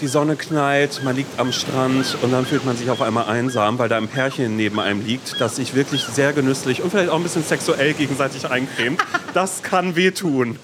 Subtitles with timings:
[0.00, 3.78] die Sonne knallt, man liegt am Strand und dann fühlt man sich auf einmal einsam,
[3.78, 7.16] weil da ein Pärchen neben einem liegt, das sich wirklich sehr genüsslich und vielleicht auch
[7.16, 9.00] ein bisschen sexuell gegenseitig eincremt.
[9.34, 10.58] Das kann wehtun.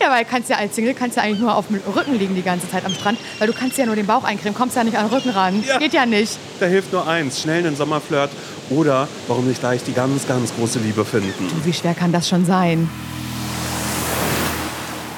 [0.00, 2.42] Ja, weil kannst ja als Single kannst ja eigentlich nur auf dem Rücken liegen die
[2.42, 4.96] ganze Zeit am Strand, weil du kannst ja nur den Bauch eincremen, kommst ja nicht
[4.96, 5.64] an den Rücken ran.
[5.66, 5.78] Ja.
[5.78, 6.38] Geht ja nicht.
[6.60, 8.30] Da hilft nur eins, schnell einen Sommerflirt
[8.68, 11.48] oder warum nicht gleich die ganz, ganz große Liebe finden.
[11.48, 12.90] Du, wie schwer kann das schon sein?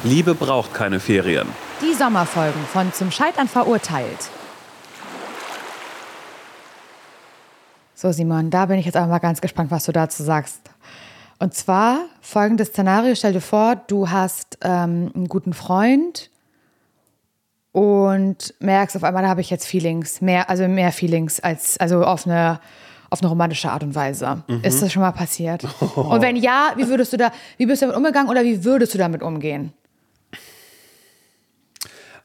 [0.04, 1.48] Liebe braucht keine Ferien.
[1.80, 4.30] Die Sommerfolgen von Zum Scheitern verurteilt.
[7.94, 10.70] So, Simon, da bin ich jetzt aber mal ganz gespannt, was du dazu sagst.
[11.38, 16.30] Und zwar folgendes Szenario: Stell dir vor, du hast ähm, einen guten Freund
[17.70, 22.04] und merkst auf einmal, da habe ich jetzt Feelings, mehr, also mehr Feelings als also
[22.04, 22.60] auf eine
[23.10, 24.42] auf eine romantische Art und Weise.
[24.62, 25.64] Ist das schon mal passiert?
[25.96, 28.92] Und wenn ja, wie würdest du da, wie bist du damit umgegangen oder wie würdest
[28.92, 29.72] du damit umgehen?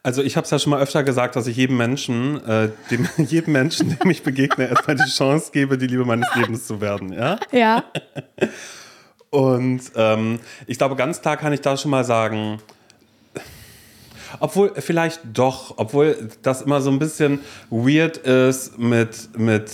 [0.06, 3.08] Also ich habe es ja schon mal öfter gesagt, dass ich jedem Menschen, äh, dem,
[3.26, 7.14] jedem Menschen, dem ich begegne, erstmal die Chance gebe, die Liebe meines Lebens zu werden.
[7.14, 7.40] Ja.
[7.52, 7.86] Ja.
[9.30, 12.60] Und ähm, ich glaube, ganz klar kann ich da schon mal sagen,
[14.40, 19.72] obwohl vielleicht doch, obwohl das immer so ein bisschen weird ist mit, mit,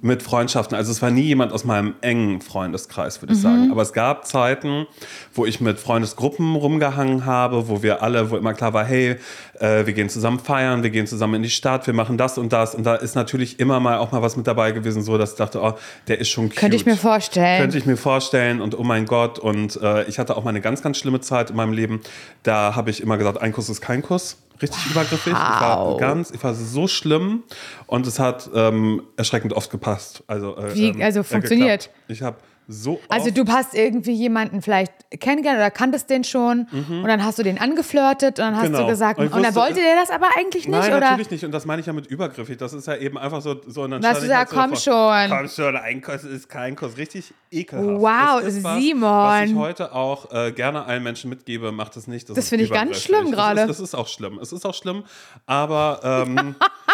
[0.00, 0.76] mit Freundschaften.
[0.76, 3.70] Also es war nie jemand aus meinem engen Freundeskreis, würde ich sagen.
[3.70, 4.86] Aber es gab Zeiten,
[5.34, 9.16] wo ich mit Freundesgruppen rumgehangen habe, wo wir alle, wo immer klar war, hey,
[9.58, 12.52] äh, wir gehen zusammen feiern, wir gehen zusammen in die Stadt, wir machen das und
[12.52, 12.74] das.
[12.74, 15.36] Und da ist natürlich immer mal auch mal was mit dabei gewesen, so dass ich
[15.36, 15.74] dachte, oh,
[16.06, 16.56] der ist schon cute.
[16.58, 17.60] Könnte ich mir vorstellen.
[17.60, 19.38] Könnte ich mir vorstellen und oh mein Gott.
[19.38, 22.00] Und äh, ich hatte auch mal eine ganz, ganz schlimme Zeit in meinem Leben.
[22.42, 24.36] Da habe ich immer gesagt, ein Kuss ist kein Kuss.
[24.60, 25.32] Richtig übergriffig.
[25.32, 26.00] Ich war Wow.
[26.00, 27.42] ganz, ich war so schlimm
[27.86, 30.22] und es hat ähm, erschreckend oft gepasst.
[30.26, 31.82] Also, äh, Wie- ähm, also äh, funktioniert?
[31.84, 32.04] geklappt.
[32.08, 32.36] Ich habe
[32.70, 37.38] so Also du hast irgendwie jemanden vielleicht kennengelernt oder kanntest den schon und dann hast
[37.38, 38.72] du den angeflirtet und dann hast Mhm.
[38.72, 38.80] Genau.
[38.84, 41.00] du gesagt, Und und, dann wollte der das aber eigentlich nicht Nein, oder?
[41.00, 41.44] natürlich nicht.
[41.46, 42.58] Und das meine ich ja mit übergriffig.
[42.58, 43.56] Das ist ja eben einfach so.
[43.66, 45.28] so und dann Da hast stand du halt komm so schon.
[45.30, 46.96] Komm schon, ein Kuss ist kein Kuss.
[46.98, 47.88] Richtig ekelhaft.
[48.02, 49.02] Wow, Das ist was, Simon.
[49.10, 52.28] Was ich heute auch äh, gerne allen Menschen mitgebe, macht es nicht.
[52.28, 53.62] Das ist finde ich ganz schlimm gerade.
[53.62, 54.38] ist- Es ist auch schlimm.
[54.42, 55.04] Es ist auch schlimm.
[55.46, 56.54] Aber ähm,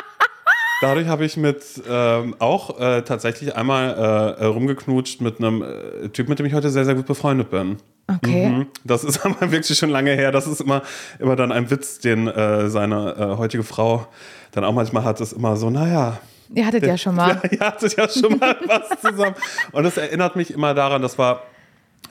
[0.80, 6.28] dadurch habe ich mit ähm, auch äh, tatsächlich einmal äh, rumgeknutscht mit einem äh, Typ,
[6.28, 7.78] mit dem ich heute sehr, sehr gut befreundet bin.
[8.06, 8.48] Okay.
[8.48, 8.66] Mhm.
[8.84, 10.32] Das ist aber wirklich schon lange her.
[10.32, 10.82] Das ist immer,
[11.18, 14.06] immer dann ein Witz, den äh, seine äh, heutige Frau
[14.52, 15.20] dann auch manchmal hat.
[15.20, 16.18] Ist immer so, naja.
[16.54, 17.40] Ihr hattet ja schon mal.
[17.50, 19.34] Ihr hattet ja schon mal was zusammen.
[19.72, 21.42] Und das erinnert mich immer daran, das war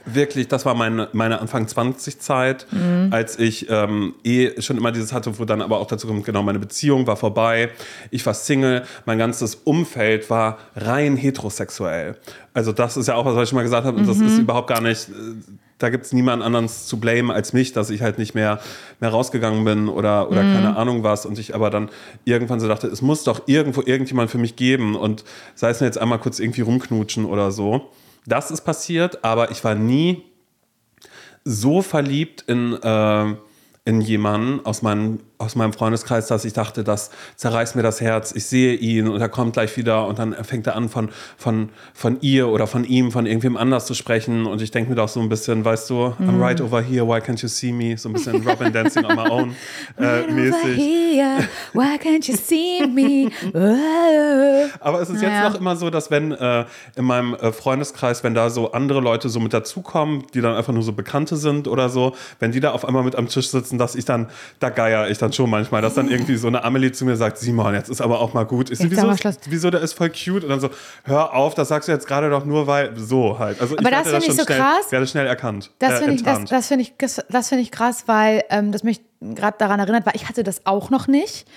[0.06, 2.68] wirklich, das war meine, meine Anfang 20 Zeit,
[3.12, 6.44] als ich ähm, eh schon immer dieses hatte, wo dann aber auch dazu kommt, genau,
[6.44, 7.70] meine Beziehung war vorbei,
[8.12, 12.18] ich war Single, mein ganzes Umfeld war rein heterosexuell.
[12.54, 14.38] Also das ist ja auch was, was ich schon mal gesagt habe, und das ist
[14.38, 15.14] überhaupt gar nicht, äh,
[15.84, 18.62] da gibt es niemand anderen zu blamen als mich, dass ich halt nicht mehr,
[19.02, 21.26] mehr rausgegangen bin oder, oder keine Ahnung was.
[21.26, 21.90] Und ich aber dann
[22.24, 24.96] irgendwann so dachte, es muss doch irgendwo irgendjemand für mich geben.
[24.96, 27.92] Und sei es nur jetzt einmal kurz irgendwie rumknutschen oder so.
[28.26, 30.24] Das ist passiert, aber ich war nie
[31.44, 33.36] so verliebt in, äh,
[33.84, 38.34] in jemanden aus meinem, aus meinem Freundeskreis, dass ich dachte, das zerreißt mir das Herz.
[38.36, 41.70] Ich sehe ihn und er kommt gleich wieder und dann fängt er an, von, von,
[41.94, 44.46] von ihr oder von ihm, von irgendwem anders zu sprechen.
[44.46, 47.18] Und ich denke mir doch so ein bisschen, weißt du, I'm right over here, why
[47.18, 47.98] can't you see me?
[47.98, 49.56] So ein bisschen Robin Dancing on my own
[50.00, 50.78] äh, mäßig.
[50.78, 53.32] here, why can't you see me?
[54.80, 58.34] Aber es ist jetzt noch immer so, dass wenn äh, in meinem äh, Freundeskreis, wenn
[58.34, 61.90] da so andere Leute so mit dazukommen, die dann einfach nur so Bekannte sind oder
[61.90, 64.30] so, wenn die da auf einmal mit am Tisch sitzen, dass ich dann,
[64.60, 67.38] da geier ich dann schon manchmal, dass dann irgendwie so eine Amelie zu mir sagt,
[67.38, 68.70] Simon, jetzt ist aber auch mal gut.
[68.70, 69.12] Ich so, wieso,
[69.50, 70.44] wieso, der ist voll cute.
[70.44, 70.70] Und dann so,
[71.04, 73.60] hör auf, das sagst du jetzt gerade doch nur, weil so halt.
[73.62, 74.92] Also Aber ich das finde ich so schnell, krass.
[74.92, 75.72] werde schnell erkannt.
[75.80, 79.02] Das äh, finde ich, das, das ich, das, das ich krass, weil ähm, das mich
[79.22, 81.48] gerade daran erinnert, weil ich hatte das auch noch nicht.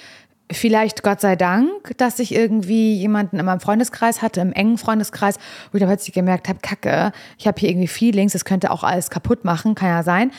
[0.52, 5.38] Vielleicht Gott sei Dank, dass ich irgendwie jemanden in meinem Freundeskreis hatte, im engen Freundeskreis,
[5.72, 8.84] wo ich dann plötzlich gemerkt habe, Kacke, ich habe hier irgendwie Feelings, das könnte auch
[8.84, 10.30] alles kaputt machen, kann ja sein.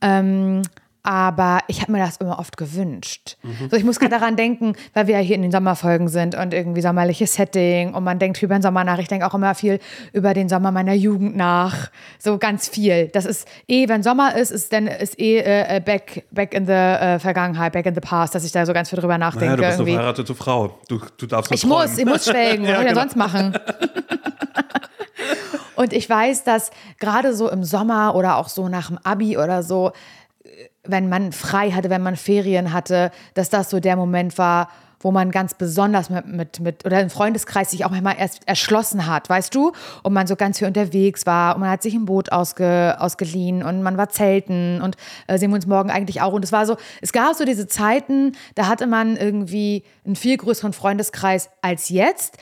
[0.00, 0.62] Ähm,
[1.02, 3.36] aber ich habe mir das immer oft gewünscht.
[3.70, 6.54] So, ich muss gerade daran denken, weil wir ja hier in den Sommerfolgen sind und
[6.54, 8.98] irgendwie sommerliches Setting und man denkt viel über den Sommer nach.
[8.98, 9.80] Ich denke auch immer viel
[10.12, 11.90] über den Sommer meiner Jugend nach.
[12.18, 13.08] So ganz viel.
[13.08, 16.72] Das ist eh, wenn Sommer ist, ist dann ist eh äh, back, back in the
[16.72, 19.46] äh, Vergangenheit, back in the past, dass ich da so ganz viel drüber nachdenke.
[19.46, 19.94] Naja, du bist eine irgendwie.
[19.94, 20.78] verheiratete Frau.
[20.88, 21.98] Du, du darfst nur Ich muss, träumen.
[21.98, 22.62] ich muss schwelgen.
[22.68, 23.00] Was soll ich denn genau.
[23.00, 23.58] sonst machen?
[25.74, 29.62] Und ich weiß, dass gerade so im Sommer oder auch so nach dem Abi oder
[29.62, 29.92] so,
[30.84, 34.68] wenn man frei hatte, wenn man Ferien hatte, dass das so der Moment war,
[35.02, 39.06] wo man ganz besonders mit, mit, mit oder im Freundeskreis sich auch manchmal erst erschlossen
[39.06, 39.72] hat, weißt du?
[40.02, 43.62] Und man so ganz viel unterwegs war und man hat sich ein Boot ausge, ausgeliehen
[43.62, 44.96] und man war zelten und
[45.26, 46.32] äh, sehen wir uns morgen eigentlich auch.
[46.32, 50.36] Und es war so, es gab so diese Zeiten, da hatte man irgendwie einen viel
[50.36, 52.38] größeren Freundeskreis als jetzt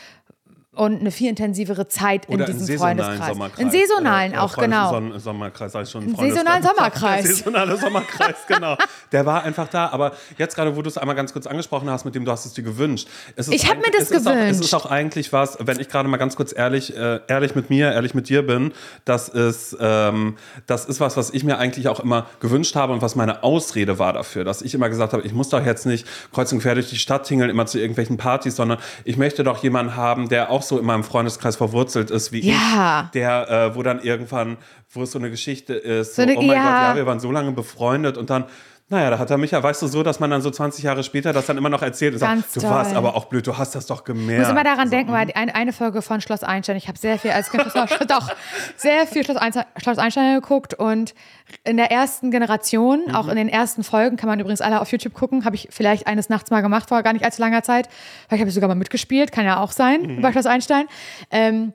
[0.72, 3.28] und eine viel intensivere Zeit in Oder diesem einen saisonalen Freundeskreis.
[3.34, 3.58] Sommerkreis.
[3.60, 4.90] Einen saisonalen Äh, auch, Freundes- genau.
[4.90, 6.14] Son Sommerkreis, sag ich schon.
[6.14, 7.22] Saisonalen Sommerkreis.
[7.24, 8.76] Der saisonale Sommerkreis, genau.
[9.10, 9.88] Der war einfach da.
[9.88, 12.46] Aber jetzt gerade, wo du es einmal ganz kurz angesprochen hast, mit dem du hast
[12.46, 13.08] es dir gewünscht.
[13.34, 14.60] Es ist Ich hab mir das es ist Auch, es gewünscht.
[14.60, 17.90] ist auch eigentlich was, wenn ich gerade mal ganz kurz ehrlich, äh, ehrlich mit mir,
[17.92, 18.72] ehrlich mit dir bin,
[19.04, 20.36] das ist, ähm,
[20.68, 23.98] das ist was, was ich mir eigentlich auch immer gewünscht habe und was meine Ausrede
[23.98, 26.74] war dafür, dass ich immer gesagt habe, ich muss doch jetzt nicht kreuz und quer
[26.76, 30.50] durch die Stadt tingeln, immer zu irgendwelchen Partys, sondern ich möchte doch jemanden haben, der
[30.50, 33.02] auch so in meinem Freundeskreis verwurzelt ist wie Ja.
[33.06, 34.56] ich, der, äh, wo dann irgendwann,
[34.92, 36.62] wo es so eine Geschichte ist, so, So eine- oh mein ja.
[36.62, 38.44] Gott, ja, wir waren so lange befreundet und dann
[38.90, 41.04] naja, da hat er mich ja, weißt du, so, dass man dann so 20 Jahre
[41.04, 42.70] später das dann immer noch erzählt und Ganz sagt, du toll.
[42.70, 44.32] warst aber auch blöd, du hast das doch gemerkt.
[44.32, 44.90] Ich muss immer daran so.
[44.90, 47.66] denken, weil ein, eine Folge von Schloss Einstein, ich habe sehr viel als Kind
[48.08, 48.28] doch
[48.76, 51.14] sehr viel Schloss Einstein, Schloss Einstein geguckt und
[51.62, 55.14] in der ersten Generation, auch in den ersten Folgen, kann man übrigens alle auf YouTube
[55.14, 57.88] gucken, habe ich vielleicht eines Nachts mal gemacht vor gar nicht allzu langer Zeit.
[58.26, 60.86] Vielleicht habe ich sogar mal mitgespielt, kann ja auch sein bei Schloss Einstein.
[61.30, 61.72] Ähm,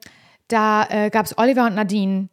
[0.47, 2.29] da äh, gab es Oliver und Nadine.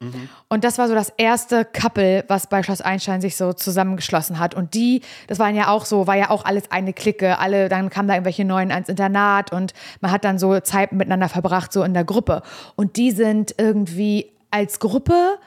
[0.49, 4.55] Und das war so das erste Couple, was bei Schloss Einstein sich so zusammengeschlossen hat.
[4.55, 7.39] Und die, das waren ja auch so, war ja auch alles eine Clique.
[7.39, 11.31] Alle, dann kamen da irgendwelche Neuen ans Internat und man hat dann so Zeit miteinander
[11.31, 12.43] verbracht, so in der Gruppe.
[12.77, 15.39] Und die sind irgendwie als Gruppe,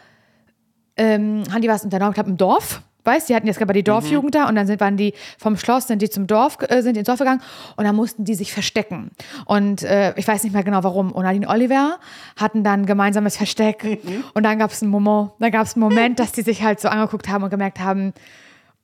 [0.97, 2.81] ähm, haben die was unternommen, ich glaube im Dorf.
[3.05, 5.87] Weißt, die hatten jetzt gerade die Dorfjugend da und dann sind, waren die vom Schloss,
[5.87, 7.41] sind die zum Dorf, äh, sind ins Dorf gegangen
[7.75, 9.11] und dann mussten die sich verstecken.
[9.45, 11.11] Und äh, ich weiß nicht mehr genau warum.
[11.11, 11.97] Und Nadine und Oliver
[12.35, 13.99] hatten dann ein gemeinsames Versteck.
[14.33, 16.79] Und dann gab es einen Moment, dann gab es einen Moment, dass die sich halt
[16.79, 18.13] so angeguckt haben und gemerkt haben,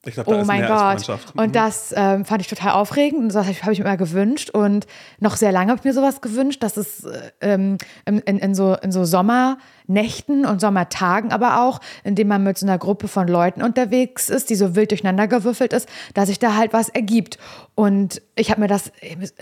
[0.03, 1.07] Ich glaube, da Oh ist mein Gott.
[1.35, 3.21] Und das ähm, fand ich total aufregend.
[3.21, 4.49] Und das habe ich, mir immer gewünscht.
[4.49, 4.87] Und
[5.19, 8.55] noch sehr lange habe ich mir sowas gewünscht, dass es äh, ähm, in, in, in,
[8.55, 13.27] so, in so Sommernächten und Sommertagen aber auch, indem man mit so einer Gruppe von
[13.27, 17.37] Leuten unterwegs ist, die so wild durcheinander gewürfelt ist, dass sich da halt was ergibt.
[17.75, 18.91] Und ich habe mir das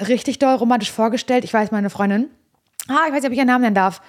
[0.10, 1.46] richtig doll romantisch vorgestellt.
[1.46, 2.28] Ich weiß, meine Freundin,
[2.90, 4.02] ah, ich weiß nicht, ob ich ihren Namen nennen darf.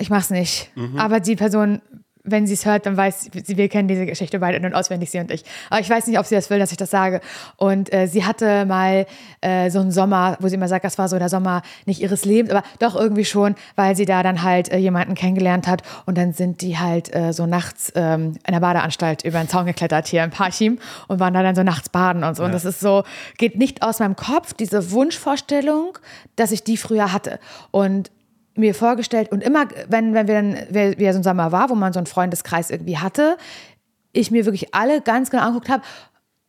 [0.00, 0.70] Ich mach's nicht.
[0.76, 0.98] Mhm.
[0.98, 1.82] Aber die Person,
[2.30, 5.10] wenn sie es hört, dann weiß sie, wir kennen diese Geschichte beide in- und auswendig,
[5.10, 5.44] sie und ich.
[5.70, 7.20] Aber ich weiß nicht, ob sie das will, dass ich das sage.
[7.56, 9.06] Und äh, sie hatte mal
[9.40, 12.24] äh, so einen Sommer, wo sie immer sagt, das war so der Sommer nicht ihres
[12.24, 15.82] Lebens, aber doch irgendwie schon, weil sie da dann halt äh, jemanden kennengelernt hat.
[16.06, 19.66] Und dann sind die halt äh, so nachts ähm, in der Badeanstalt über den Zaun
[19.66, 20.78] geklettert hier in Parchim
[21.08, 22.44] und waren da dann so nachts baden und so.
[22.44, 23.04] Und das ist so,
[23.36, 25.98] geht nicht aus meinem Kopf, diese Wunschvorstellung,
[26.36, 27.38] dass ich die früher hatte.
[27.70, 28.10] Und
[28.58, 31.74] mir vorgestellt und immer, wenn, wenn wir dann, wer- wie so ein Sommer war, wo
[31.74, 33.36] man so einen Freundeskreis irgendwie hatte,
[34.12, 35.82] ich mir wirklich alle ganz genau angeguckt habe,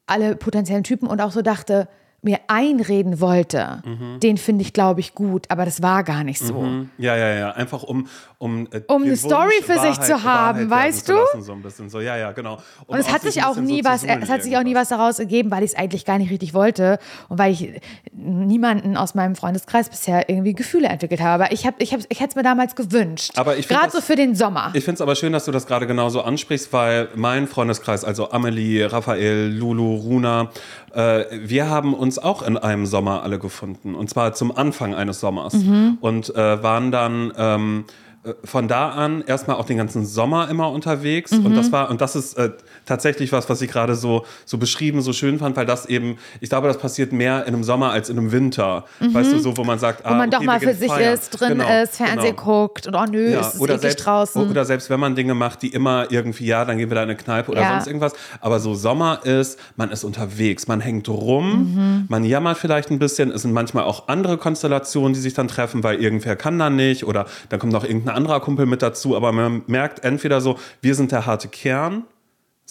[0.08, 1.88] alle potenziellen Typen und auch so dachte,
[2.22, 3.82] mir einreden wollte,
[4.22, 6.66] den finde ich, glaube ich, gut, aber das war gar nicht so.
[6.98, 7.52] Ja, ja, ja.
[7.52, 8.08] Einfach um.
[8.38, 11.18] Um, äh, Um eine Story Wunsch, für sich zu haben, werden weißt zu du?
[11.20, 12.00] lassen, So ein bisschen so.
[12.00, 12.56] Ja, ja, genau.
[12.88, 14.90] Um Und es hat sich auch nie so was, es hat sich auch nie was
[14.90, 17.82] daraus ergeben, weil ich es eigentlich gar nicht richtig wollte und weil ich
[18.14, 21.44] niemanden aus meinem Freundeskreis bisher irgendwie Gefühle entwickelt habe.
[21.44, 23.32] Aber ich habe, ich habe, ich hätte es mir damals gewünscht.
[23.38, 24.72] Aber ich gerade so für den Sommer.
[24.74, 28.32] Ich finde es aber schön, dass du das gerade genauso ansprichst, weil mein Freundeskreis, also
[28.32, 30.50] Amelie, Raphael, Lulu, Runa,
[30.94, 33.96] äh, wir haben uns auch in einem Sommer alle gefunden.
[33.96, 35.54] Und zwar zum Anfang eines Sommers.
[35.54, 35.98] Mhm.
[36.02, 37.34] Und äh, waren dann.
[37.38, 37.90] Ähm, äh,
[38.44, 41.56] von da an erstmal auch den ganzen Sommer immer unterwegs und Mhm.
[41.56, 42.52] das war und das ist äh,
[42.86, 46.50] tatsächlich was, was ich gerade so so beschrieben so schön fand, weil das eben ich
[46.50, 49.64] glaube, das passiert mehr in einem Sommer als in einem Winter, weißt du, so wo
[49.64, 50.10] man sagt, Mhm.
[50.10, 51.14] wo man ah, doch okay, mal wir für sich feiern.
[51.14, 52.44] ist, drin Genau, ist, Fernsehen genau.
[52.68, 54.50] guckt und oh nö, Ja, ist es oder selbst, draußen.
[54.50, 57.10] Oder selbst wenn man Dinge macht, die immer irgendwie, ja, dann gehen wir da in
[57.10, 57.70] eine Kneipe oder Ja.
[57.72, 58.14] sonst irgendwas.
[58.42, 62.06] Aber so Sommer ist, man ist unterwegs, man hängt rum, Mhm.
[62.10, 63.32] man jammert vielleicht ein bisschen.
[63.32, 67.06] Es sind manchmal auch andere Konstellationen, die sich dann treffen, weil irgendwer kann dann nicht
[67.06, 69.16] oder dann kommt noch irgendein anderer Kumpel mit dazu.
[69.16, 72.04] Aber man merkt entweder so, wir sind der harte Kern.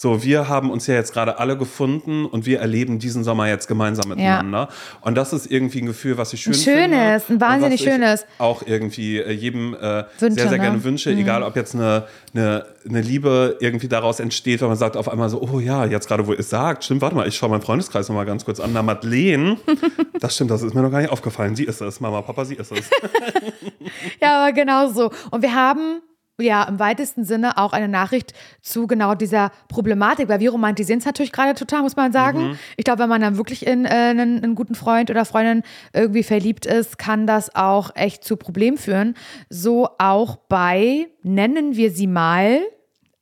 [0.01, 3.67] So, wir haben uns ja jetzt gerade alle gefunden und wir erleben diesen Sommer jetzt
[3.67, 4.69] gemeinsam miteinander.
[5.01, 6.81] Und das ist irgendwie ein Gefühl, was ich schön Ein finde.
[6.83, 8.25] schönes, ein und wahnsinnig schönes.
[8.37, 10.59] Auch irgendwie äh, jedem äh, Wünsche, sehr, sehr ne?
[10.59, 14.95] gerne wünsche, egal ob jetzt eine, eine, eine Liebe irgendwie daraus entsteht, wenn man sagt
[14.95, 17.35] auf einmal so, oh ja, jetzt gerade wo ihr es sagt, stimmt, warte mal, ich
[17.35, 19.57] schaue meinen Freundeskreis noch mal ganz kurz an, na Madeleine,
[20.21, 22.55] das stimmt, das ist mir noch gar nicht aufgefallen, sie ist es, Mama, Papa, sie
[22.55, 22.89] ist es.
[24.21, 25.11] Ja, aber genau so.
[25.31, 26.01] Und wir haben
[26.39, 31.05] ja im weitesten Sinne auch eine Nachricht zu genau dieser Problematik, weil wir romantisieren es
[31.05, 32.57] natürlich gerade total, muss man sagen.
[32.77, 36.23] Ich glaube, wenn man dann wirklich in äh, einen, einen guten Freund oder Freundin irgendwie
[36.23, 39.15] verliebt ist, kann das auch echt zu Problemen führen.
[39.49, 42.61] So auch bei, nennen wir sie mal,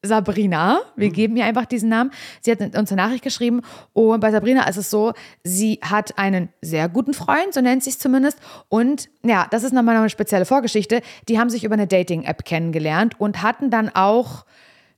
[0.08, 0.82] Sabrina.
[0.96, 2.12] Wir geben ihr einfach diesen Namen.
[2.42, 3.62] Sie hat uns eine Nachricht geschrieben.
[3.94, 7.92] Und bei Sabrina ist es so, sie hat einen sehr guten Freund, so nennt sie
[7.92, 8.40] es zumindest.
[8.70, 11.02] Und ja, das ist nochmal eine spezielle Vorgeschichte.
[11.28, 14.46] Die haben sich über eine Dating-App kennengelernt und hatten dann auch,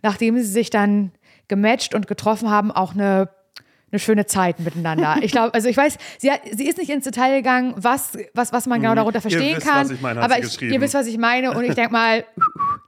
[0.01, 1.11] nachdem sie sich dann
[1.47, 3.29] gematcht und getroffen haben, auch eine
[3.91, 5.17] eine schöne Zeit miteinander.
[5.21, 8.53] Ich glaube, also ich weiß, sie, hat, sie ist nicht ins Detail gegangen, was, was,
[8.53, 9.85] was man genau darunter verstehen wisst, kann.
[9.85, 11.53] was ich meine, aber ich, ihr wisst, was ich meine.
[11.53, 12.25] Und ich denke mal,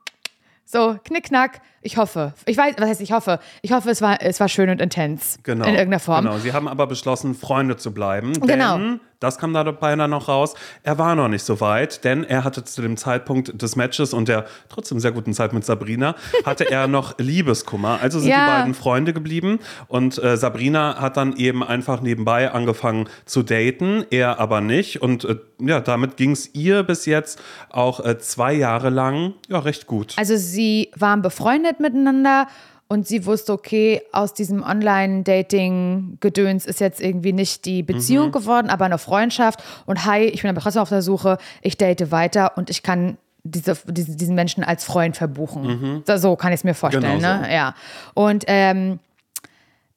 [0.66, 1.62] so, knickknack.
[1.82, 2.34] Ich hoffe.
[2.46, 3.40] Ich weiß, was heißt ich hoffe?
[3.62, 5.40] Ich hoffe, es war, es war schön und intens.
[5.44, 5.66] Genau.
[5.66, 6.26] In irgendeiner Form.
[6.26, 6.38] Genau.
[6.38, 8.34] Sie haben aber beschlossen, Freunde zu bleiben.
[8.34, 8.78] Genau.
[8.78, 12.44] Denn, das kam dabei dann noch raus, er war noch nicht so weit, denn er
[12.44, 16.70] hatte zu dem Zeitpunkt des Matches und der trotzdem sehr guten Zeit mit Sabrina, hatte
[16.70, 18.00] er noch Liebeskummer.
[18.02, 18.46] Also sind Ja.
[18.46, 24.06] die beiden Freunde geblieben und äh, Sabrina hat dann eben einfach nebenbei angefangen zu daten,
[24.10, 25.04] er aber nicht.
[25.04, 29.60] Und äh, ja, damit ging es ihr bis jetzt auch äh, zwei Jahre lang ja,
[29.60, 30.16] recht gut.
[30.18, 32.48] Also sie waren befreundet miteinander
[32.88, 38.32] und sie wusste, okay, aus diesem Online-Dating-Gedöns ist jetzt irgendwie nicht die Beziehung Mhm.
[38.34, 39.64] geworden, aber eine Freundschaft.
[39.86, 43.18] Und hi, ich bin aber trotzdem auf der Suche, ich date weiter und ich kann
[43.44, 46.04] diese, diese, diesen Menschen als Freund verbuchen.
[46.06, 47.16] So, so kann ich es mir vorstellen.
[47.16, 47.22] Mhm.
[47.22, 47.44] Genau ne?
[47.46, 47.52] so.
[47.52, 47.76] Ja.
[48.14, 49.00] Und ähm,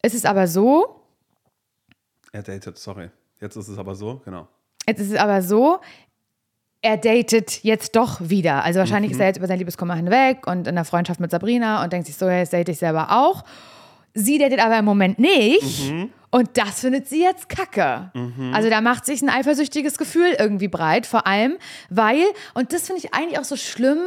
[0.01, 1.01] es ist aber so,
[2.31, 3.09] Er datet, sorry.
[3.41, 4.47] Jetzt ist es aber so, genau.
[4.87, 5.79] Jetzt ist es aber so,
[6.85, 8.63] er datet jetzt doch wieder.
[8.63, 11.83] Also wahrscheinlich ist er jetzt über sein Liebeskummer hinweg und in einer Freundschaft mit Sabrina
[11.83, 13.43] und denkt sich so, ja, jetzt date ich selber auch.
[14.13, 15.91] Sie datet aber im Moment nicht.
[16.29, 18.11] Und das findet sie jetzt kacke.
[18.53, 21.07] Also da macht sich ein eifersüchtiges Gefühl irgendwie breit.
[21.07, 21.57] Vor allem,
[21.89, 22.23] weil,
[22.53, 23.97] und das finde ich eigentlich auch so schlimm,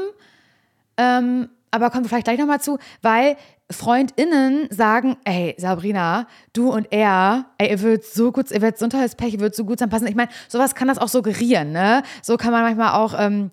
[0.96, 3.36] ähm, aber kommen wir vielleicht gleich nochmal zu, weil
[3.70, 8.86] FreundInnen sagen, ey, Sabrina, du und er, ey, ihr würdet so gut, ihr werdet so
[8.86, 10.06] ein tolles Pech, ihr würdet so gut zusammenpassen.
[10.06, 12.02] Ich meine, sowas kann das auch suggerieren, ne?
[12.22, 13.50] So kann man manchmal auch ähm,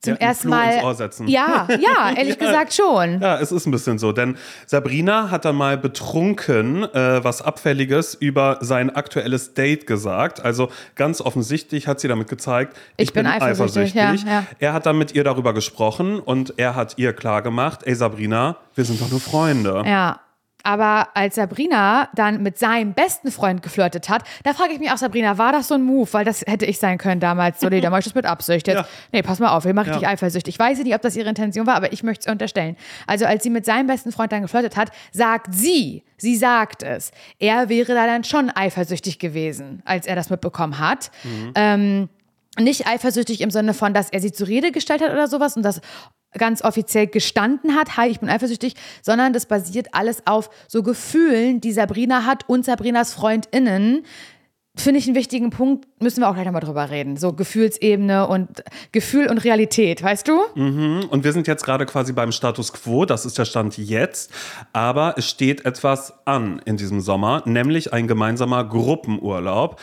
[0.00, 0.80] zum Ja, ersten Mal.
[1.26, 3.20] Ja, ja, ehrlich gesagt schon.
[3.20, 8.14] Ja, es ist ein bisschen so, denn Sabrina hat dann mal betrunken äh, was Abfälliges
[8.14, 10.42] über sein aktuelles Date gesagt.
[10.42, 14.46] Also ganz offensichtlich hat sie damit gezeigt, ich, Ich bin eifersüchtig, ja, ja.
[14.58, 18.56] Er hat dann mit ihr darüber gesprochen und er hat ihr klar gemacht, ey Sabrina,
[18.74, 19.82] wir sind doch nur Freunde.
[19.84, 20.20] Ja.
[20.62, 24.96] Aber als Sabrina dann mit seinem besten Freund geflirtet hat, da frage ich mich auch,
[24.96, 26.08] Sabrina, war das so ein Move?
[26.12, 27.60] Weil das hätte ich sein können damals.
[27.60, 28.66] So, nee, da mache ich das mit Absicht.
[28.68, 28.86] Jetzt, Ja.
[29.12, 30.08] nee, pass mal auf, wir machen richtig Ja.
[30.10, 30.54] eifersüchtig.
[30.54, 32.76] Ich weiß nicht, ob das ihre Intention war, aber ich möchte es unterstellen.
[33.06, 37.12] Also, als sie mit seinem besten Freund dann geflirtet hat, sagt sie, sie sagt es,
[37.38, 41.10] er wäre da dann schon eifersüchtig gewesen, als er das mitbekommen hat.
[41.54, 42.08] Ähm,
[42.60, 45.62] nicht eifersüchtig im Sinne von, dass er sie zur Rede gestellt hat oder sowas und
[45.62, 45.80] das
[46.38, 51.60] ganz offiziell gestanden hat, hi, ich bin eifersüchtig, sondern das basiert alles auf so Gefühlen,
[51.60, 54.04] die Sabrina hat und Sabrinas FreundInnen.
[54.76, 57.16] Finde ich einen wichtigen Punkt, müssen wir auch gleich nochmal drüber reden.
[57.16, 58.62] So Gefühlsebene und
[58.92, 60.40] Gefühl und Realität, weißt du?
[60.54, 64.32] Und wir sind jetzt gerade quasi beim Status quo, das ist der Stand jetzt.
[64.72, 69.80] Aber es steht etwas an in diesem Sommer, nämlich ein gemeinsamer Gruppenurlaub.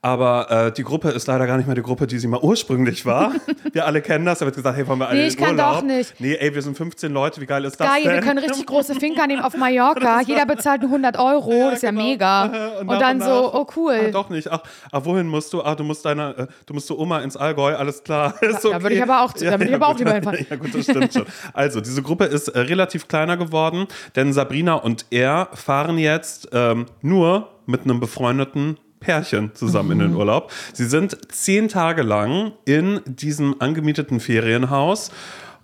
[0.00, 3.04] Aber äh, die Gruppe ist leider gar nicht mehr die Gruppe, die sie mal ursprünglich
[3.04, 3.32] war.
[3.72, 4.38] wir alle kennen das.
[4.38, 5.74] Da wird gesagt, hey, wollen wir alle Nee, ich kann Urlaub?
[5.78, 6.14] doch nicht.
[6.20, 8.12] Nee, ey, wir sind 15 Leute, wie geil ist das Geil, denn?
[8.14, 10.20] wir können richtig große Finker nehmen auf Mallorca.
[10.26, 12.02] Jeder bezahlt nur 100 Euro, das ist ja genau.
[12.04, 12.46] mega.
[12.78, 13.26] Äh, Und, nach dann nach.
[13.26, 14.00] so, oh cool.
[14.06, 14.50] Ah, doch nicht.
[14.50, 14.60] Ach,
[14.92, 15.62] ach, wohin musst du?
[15.62, 18.34] Ach, du musst deine, äh, du musst zur Oma ins Allgäu, alles klar.
[18.40, 20.46] Ist da würde ich aber auch- da würde ich aber auch lieber hinfahren.
[20.48, 21.26] Ja, gut, das stimmt schon.
[21.52, 23.86] Also, diese Gruppe ist äh, relativ kleiner geworden,
[24.16, 30.10] denn Sabrina und er fahren jetzt ähm, nur mit einem befreundeten Pärchen zusammen in den
[30.12, 30.16] Mhm.
[30.18, 30.52] Urlaub.
[30.72, 35.10] Sie sind zehn Tage lang in diesem angemieteten Ferienhaus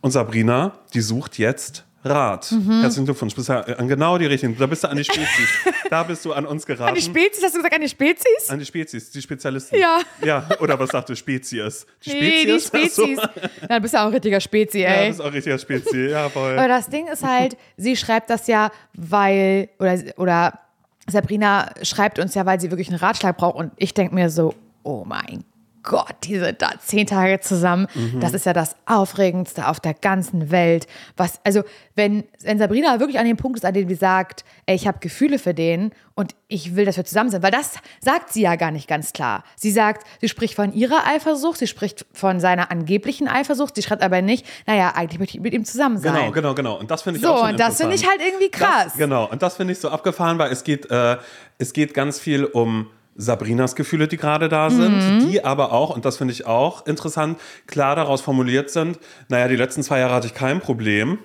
[0.00, 2.52] und Sabrina, die sucht jetzt Rat.
[2.52, 2.82] Mhm.
[2.82, 4.54] Herzlichen Glückwunsch, bist ja an genau die richtigen.
[4.58, 5.48] Da bist du an die Spezies.
[5.90, 6.90] da bist du an uns geraten.
[6.90, 8.50] An die Spezies, hast du gesagt, an die Spezies?
[8.50, 9.78] An die Spezies, die Spezialisten.
[9.78, 10.00] Ja.
[10.22, 11.86] Ja, oder was sagt du, Spezies?
[12.04, 13.18] Die Nee, die Spezies.
[13.18, 13.30] Ach
[13.68, 14.84] Dann bist du auch ein richtiger Spezi, So.
[14.84, 15.08] Ja, ey.
[15.08, 16.10] das ist auch richtiger Spezies.
[16.10, 16.58] Ja, voll.
[16.58, 20.60] Aber das Ding ist halt, sie schreibt das ja, weil, oder, oder
[21.06, 23.56] Sabrina schreibt uns ja, weil sie wirklich einen Ratschlag braucht.
[23.56, 25.44] Und ich denke mir so, oh mein
[25.84, 27.86] Gott, die sind da zehn Tage zusammen.
[27.94, 28.18] Mhm.
[28.20, 30.86] Das ist ja das Aufregendste auf der ganzen Welt.
[31.16, 31.62] Was, also,
[31.94, 34.98] wenn, wenn Sabrina wirklich an dem Punkt ist, an dem sie sagt, ey, ich habe
[34.98, 38.56] Gefühle für den und ich will, dass wir zusammen sind, weil das sagt sie ja
[38.56, 39.44] gar nicht ganz klar.
[39.56, 44.02] Sie sagt, sie spricht von ihrer Eifersucht, sie spricht von seiner angeblichen Eifersucht, sie schreibt
[44.02, 46.14] aber nicht, naja, eigentlich möchte ich mit ihm zusammen sein.
[46.14, 46.78] Genau, genau, genau.
[46.78, 48.84] Und das finde ich So, auch schon und das finde ich halt irgendwie krass.
[48.84, 51.18] Das, genau, und das finde ich so abgefahren, weil es geht, äh,
[51.58, 55.30] es geht ganz viel um Sabrinas Gefühle, die gerade da sind, Mhm.
[55.30, 59.56] die aber auch, und das finde ich auch interessant, klar daraus formuliert sind, naja, die
[59.56, 61.18] letzten zwei Jahre hatte ich kein Problem.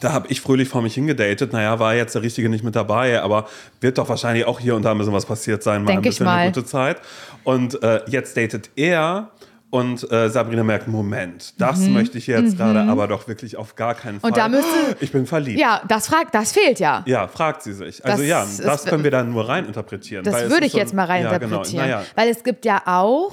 [0.00, 1.52] Da habe ich fröhlich vor mich hingedatet.
[1.52, 3.46] Naja, war jetzt der Richtige nicht mit dabei, aber
[3.80, 5.82] wird doch wahrscheinlich auch hier und da ein bisschen was passiert sein.
[5.84, 7.00] Mal Denk ein bisschen eine gute Zeit.
[7.44, 9.30] Und äh, jetzt datet er
[9.76, 13.94] Und äh, Sabrina merkt, Moment, das möchte ich jetzt gerade aber doch wirklich auf gar
[13.94, 14.30] keinen Fall.
[14.30, 14.34] Mhm.
[14.34, 15.58] Und da müsste- ich bin verliebt.
[15.60, 17.02] Ja, das fragt, das fehlt ja.
[17.06, 18.04] Ja, fragt sie sich.
[18.04, 20.24] Also Das ja, ist- das können wir dann nur reininterpretieren.
[20.24, 21.64] Das würde ich so jetzt mal Ja, reininterpretieren.
[21.64, 21.82] genau.
[21.98, 23.32] naja, Weil es gibt ja auch,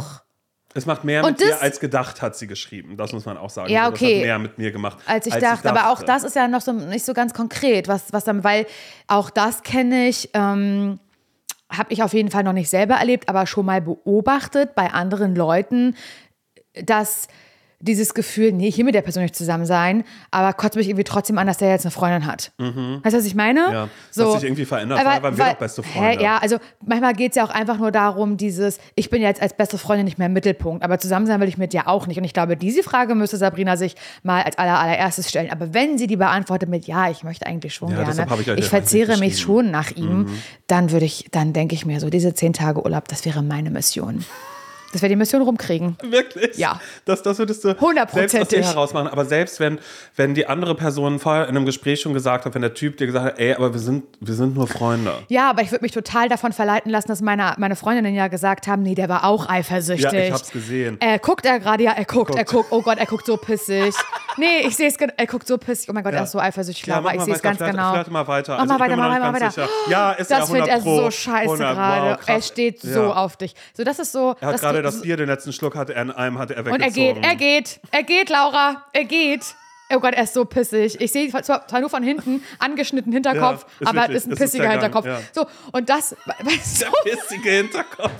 [0.75, 2.97] es macht mehr mit dir das- als gedacht, hat sie geschrieben.
[2.97, 3.69] Das muss man auch sagen.
[3.71, 4.05] Ja, okay.
[4.05, 4.97] Das hat mehr mit mir gemacht.
[5.05, 5.69] als ich dachte.
[5.69, 8.65] Aber auch das ist ja noch so nicht so ganz konkret, was, was dann, weil
[9.07, 10.99] auch das kenne ich, ähm,
[11.71, 15.35] habe ich auf jeden Fall noch nicht selber erlebt, aber schon mal beobachtet bei anderen
[15.35, 15.95] Leuten,
[16.85, 17.27] dass
[17.85, 21.03] dieses Gefühl, nee, ich will mit der Person nicht zusammen sein, aber kotzt mich irgendwie
[21.03, 22.53] trotzdem an, dass der jetzt eine Freundin hat.
[22.57, 23.67] Weißt du, was ich meine?
[23.67, 23.73] Mhm.
[23.73, 26.17] Ja, das hat sich irgendwie verändert, Aber- weil- weil wir doch beste Freunde.
[26.19, 29.41] Hä, ja, also manchmal geht es ja auch einfach nur darum, dieses, ich bin jetzt
[29.41, 32.07] als beste Freundin nicht mehr im Mittelpunkt, aber zusammen sein will ich mit dir auch
[32.07, 32.17] nicht.
[32.17, 35.51] Und ich glaube, diese Frage müsste Sabrina sich mal als aller, allererstes stellen.
[35.51, 38.59] Aber wenn sie die beantwortet mit, ja, ich möchte eigentlich schon Ja, gerne, ich euch
[38.59, 39.33] ich verzehre mich.
[39.33, 39.37] Mhm.
[39.39, 40.29] schon nach ihm,
[40.67, 43.71] dann würde ich, dann denke ich mir so, diese zehn Tage Urlaub, das wäre meine
[43.71, 44.23] Mission.
[44.93, 45.97] Dass wir die Mission rumkriegen.
[46.03, 46.55] Wirklich?
[46.57, 46.79] Ja.
[47.05, 48.31] Das, das würdest du Hundertprozentig.
[48.31, 49.07] selbst aus dir herausmachen.
[49.07, 49.79] Aber selbst wenn,
[50.15, 53.07] wenn die andere Person vorher in einem Gespräch schon gesagt hat, wenn der Typ dir
[53.07, 55.13] gesagt hat, ey, aber wir sind, wir sind nur Freunde.
[55.29, 58.67] Ja, aber ich würde mich total davon verleiten lassen, dass meine, meine Freundinnen ja gesagt
[58.67, 60.11] haben, nee, der war auch eifersüchtig.
[60.11, 60.97] Ja, ich hab's gesehen.
[60.99, 62.69] Er guckt er gerade, ja, er guckt, er Guckt.
[62.69, 62.71] guckt.
[62.71, 63.93] Oh Gott, er guckt so pissig.
[64.35, 65.87] Nee, ich sehe es, er guckt so pissig.
[65.91, 66.21] Oh mein Gott, Ja.
[66.21, 67.13] er ist so eifersüchtig, Ja, Laura.
[67.13, 67.93] ich sehe es ganz flirte- genau.
[67.93, 68.53] flirte mal weiter.
[68.53, 69.51] Mach Also mal weiter, mach mal weiter.
[69.51, 69.69] sicher.
[69.91, 71.03] Ja, ist das ja findet er 100 pro.
[71.03, 72.11] so scheiße 100, gerade.
[72.13, 73.13] wow, er steht so Ja.
[73.13, 73.53] auf dich.
[73.77, 74.35] So, das ist so.
[74.41, 77.23] Er hat das Bier, den letzten Schluck hatte er in einem, hatte er und weggezogen.
[77.23, 79.55] er geht, er geht, er geht, Laura, er geht.
[79.93, 80.99] Oh Gott, er ist so pissig.
[80.99, 84.31] Ich sehe zwar, zwar nur von hinten, angeschnitten Hinterkopf, Ja, ist aber wirklich, ist ein
[84.31, 85.05] ist pissiger Gang, Hinterkopf.
[85.05, 85.19] ja.
[85.33, 88.11] So, und das, weißt du, Der pissige Hinterkopf.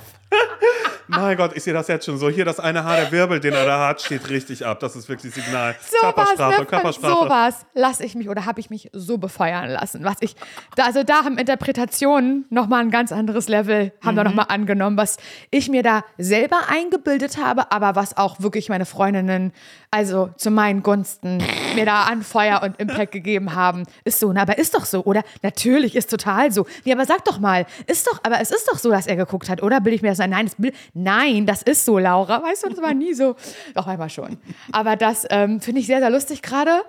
[1.06, 2.28] Mein Gott, ich sehe das jetzt schon so.
[2.28, 4.80] Hier das eine Haar, der Wirbel, den er da hat, steht richtig ab.
[4.80, 5.74] Das ist wirklich Signal.
[5.80, 7.22] sowas, Körpersprache, ne, Körpersprache.
[7.24, 10.04] sowas lasse ich mich oder habe ich mich so befeuern lassen.
[10.04, 10.36] Was ich,
[10.76, 15.18] da, also da haben Interpretationen nochmal ein ganz anderes Level, haben da nochmal angenommen, was
[15.50, 19.52] ich mir da selber eingebildet habe, aber was auch wirklich meine Freundinnen,
[19.90, 21.42] also zu meinen Gunsten,
[21.74, 23.84] mir da an Feuer und Impact gegeben haben.
[24.04, 24.40] Ist so, ne?
[24.40, 25.22] aber ist doch so, oder?
[25.42, 26.66] Natürlich, ist total so.
[26.84, 29.48] Nee, aber sag doch mal, ist doch, aber es ist doch so, dass er geguckt
[29.48, 29.84] hat, oder?
[29.84, 30.30] Will ich mir das ein?
[30.30, 30.56] Nein, das,
[30.94, 32.42] nein, das ist so, Laura.
[32.42, 33.36] Weißt du, das war nie so.
[33.74, 34.38] Doch, einmal schon.
[34.72, 36.82] Aber das ähm, finde ich sehr, sehr lustig gerade.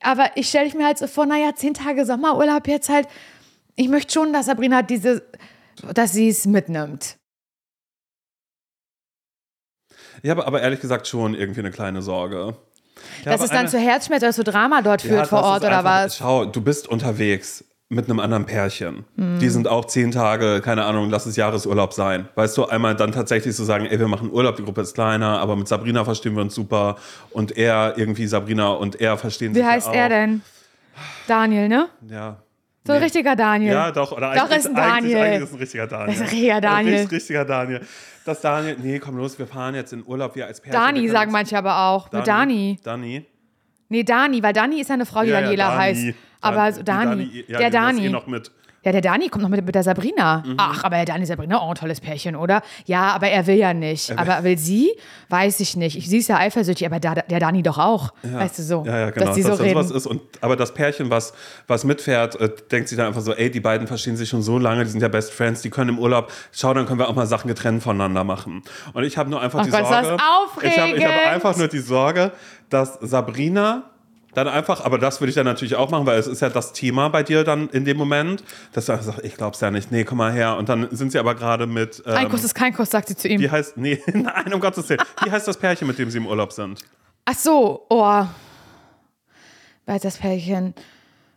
[0.00, 3.06] Aber ich stelle mir halt so vor, naja, zehn Tage Sommerurlaub jetzt halt.
[3.76, 5.22] Ich möchte schon, dass Sabrina diese,
[5.94, 7.16] dass sie es mitnimmt.
[10.22, 12.56] Ich habe aber ehrlich gesagt schon irgendwie eine kleine Sorge.
[13.18, 15.60] Ich dass es dann eine- zu Herzschmerz oder zu Drama dort Ja, führt vor Ort
[15.62, 16.16] oder einfach- was?
[16.16, 19.04] Schau, du bist unterwegs mit einem anderen Pärchen.
[19.14, 19.38] Mhm.
[19.38, 22.28] Die sind auch zehn Tage, keine Ahnung, lass es Jahresurlaub sein.
[22.34, 25.38] Weißt du, einmal dann tatsächlich zu sagen, ey, wir machen Urlaub, die Gruppe ist kleiner,
[25.38, 26.96] aber mit Sabrina verstehen wir uns super.
[27.30, 30.08] Und er, irgendwie Sabrina und er verstehen Wie sich heißt ja er auch.
[30.10, 30.42] denn?
[31.28, 31.88] Daniel, ne?
[32.08, 32.38] Ja.
[32.84, 33.04] So ein Nee.
[33.04, 33.72] richtiger Daniel.
[33.72, 34.12] Ja, doch.
[34.12, 35.18] Oder Doch, ist ein Daniel.
[35.18, 36.06] eigentlich ist ein richtiger Daniel.
[36.06, 36.92] Das ist ein richtiger Daniel.
[36.94, 37.80] Ein richtig, richtiger Daniel.
[38.24, 40.80] Das Daniel, nee, komm los, wir fahren jetzt in Urlaub, wir als Pärchen.
[40.80, 42.10] Dani sagen manche aber auch.
[42.12, 42.78] Mit Dani.
[42.82, 43.24] Dani.
[43.88, 45.78] Nee, Dani, weil Dani ist ja eine Frau, die Ja, ja, Daniela Dani.
[45.80, 46.04] heißt.
[46.40, 47.44] Aber so Die Dani.
[47.48, 48.08] ja, der Dani.
[48.08, 48.50] Noch mit.
[48.86, 50.44] Ja, der Dani kommt noch mit, mit der Sabrina.
[50.46, 50.54] Mhm.
[50.58, 52.62] Ach, aber der Dani Sabrina, auch ein tolles Pärchen, oder?
[52.84, 54.16] Ja, aber er will ja nicht.
[54.16, 54.92] aber will sie?
[55.28, 55.96] Weiß ich nicht.
[55.96, 58.14] Ich, sie ist ja eifersüchtig, aber da, der Dani doch auch.
[58.22, 58.84] Weißt du so?
[58.86, 59.26] Ja, ja, genau.
[59.26, 59.72] Dass die so das reden.
[59.72, 60.06] sowas ist.
[60.06, 61.34] Und, aber das Pärchen, was,
[61.66, 64.56] was mitfährt, äh, denkt sich dann einfach so, ey, die beiden verstehen sich schon so
[64.56, 67.16] lange, die sind ja Best Friends, die können im Urlaub, schau, dann können wir auch
[67.16, 68.62] mal Sachen getrennt voneinander machen.
[68.92, 70.22] Und ich habe nur einfach die Gott, ist das Sorge.
[70.62, 71.26] Ich habe hab aufregend.
[71.26, 72.30] einfach nur die Sorge,
[72.70, 73.90] dass Sabrina
[74.36, 76.74] dann einfach, aber das würde ich dann natürlich auch machen, weil es ist ja das
[76.74, 80.04] Thema bei dir dann in dem Moment, dass du sagst, ich glaub's ja nicht, nee,
[80.04, 80.56] komm mal her.
[80.58, 82.02] Und dann sind sie aber gerade mit.
[82.04, 83.40] Ähm, Ein Kuss ist kein Kuss, sagt sie zu ihm.
[83.40, 85.00] wie heißt, nee, nein, um Gottes Willen.
[85.24, 86.84] Wie heißt das Pärchen, mit dem sie im Urlaub sind?
[87.24, 88.26] Ach so, oh.
[89.86, 90.74] Weil das Pärchen.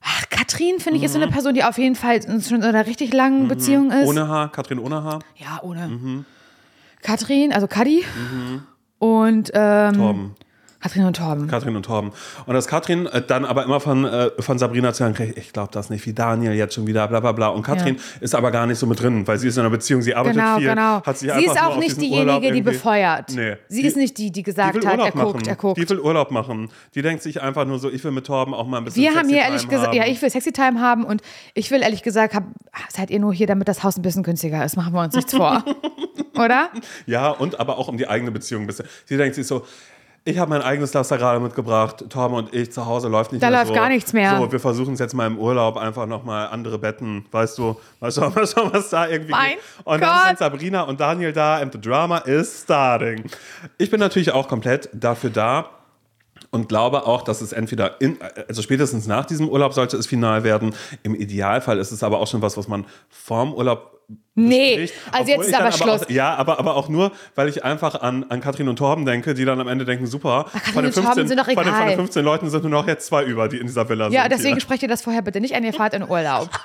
[0.02, 2.86] Ach, Katrin, finde ich, ist so eine Person, die auf jeden Fall schon in einer
[2.86, 4.02] richtig langen Beziehung ist.
[4.04, 4.08] Mhm.
[4.08, 5.88] Ohne Haar, Katrin ohne Haar, Ja, ohne.
[5.88, 6.26] Mhm.
[7.02, 8.04] Katrin, also Kadi.
[8.98, 10.36] Und ähm, Torben.
[10.82, 11.48] Katrin und Torben.
[11.48, 12.12] Katrin und Torben.
[12.46, 15.52] Und dass Katrin äh, dann aber immer von, äh, von Sabrina zu hören kriegt, ich
[15.52, 17.48] glaube das nicht, wie Daniel jetzt schon wieder, bla bla bla.
[17.50, 18.02] Und Katrin Ja.
[18.22, 20.42] ist aber gar nicht so mit drin, weil sie ist in einer Beziehung, sie arbeitet
[20.42, 20.70] Genau, viel.
[20.70, 21.04] genau.
[21.04, 23.32] Hat sich Sie ist auch nicht diejenige, die befeuert.
[23.36, 23.58] Nee.
[23.68, 25.48] Sie Die- ist nicht die, die Die gesagt will hat, er guckt, machen.
[25.48, 25.78] er guckt.
[25.78, 26.70] Die will Urlaub machen.
[26.96, 29.16] Die denkt sich einfach nur so, ich will mit Torben auch mal ein bisschen Wir
[29.16, 31.22] haben hier ehrlich gesagt, ja, ich will Sexy Time haben und
[31.56, 32.44] ich will ehrlich gesagt, hab,
[32.90, 34.78] seid ihr nur hier, damit das Haus ein bisschen günstiger ist.
[34.78, 35.64] Machen wir uns nichts vor.
[36.38, 36.70] Oder?
[37.06, 38.86] Ja, und aber auch um die eigene Beziehung ein bisschen.
[39.06, 39.66] Sie denkt sich so,
[40.30, 42.06] ich habe mein eigenes Laster gerade mitgebracht.
[42.10, 43.74] Torben und ich zu Hause läuft nicht Da mehr läuft so.
[43.74, 44.38] gar nichts mehr.
[44.38, 48.12] So, wir versuchen es jetzt mal im Urlaub einfach nochmal andere Betten, weißt du, mal
[48.12, 49.60] schauen, mal schauen was da irgendwie Mein geht.
[49.84, 50.28] Und dann Gott.
[50.28, 53.24] sind Sabrina und Daniel da and the drama is starting.
[53.78, 55.70] Ich bin natürlich auch komplett dafür da,
[56.52, 60.44] und glaube auch, dass es entweder in, also spätestens nach diesem Urlaub sollte es final
[60.44, 60.74] werden.
[61.04, 63.96] Im Idealfall ist es aber auch schon was, was man vorm Urlaub
[64.34, 64.94] Nee, bespricht.
[65.14, 66.04] also jetzt ist aber Schluss.
[66.06, 69.36] Auch, ja, aber, aber auch nur, weil ich einfach an, an Katrin und Torben denke,
[69.36, 71.56] die dann am Ende denken, super, Katrin von den, und Torben 15, sind doch von,
[71.56, 71.96] den, von den egal.
[71.98, 74.32] 15 Leuten sind nur noch jetzt zwei über, die in dieser Villa Ja, sind.
[74.32, 74.62] deswegen hier.
[74.62, 76.50] sprecht ihr das vorher bitte nicht an, ihr fahrt in Urlaub.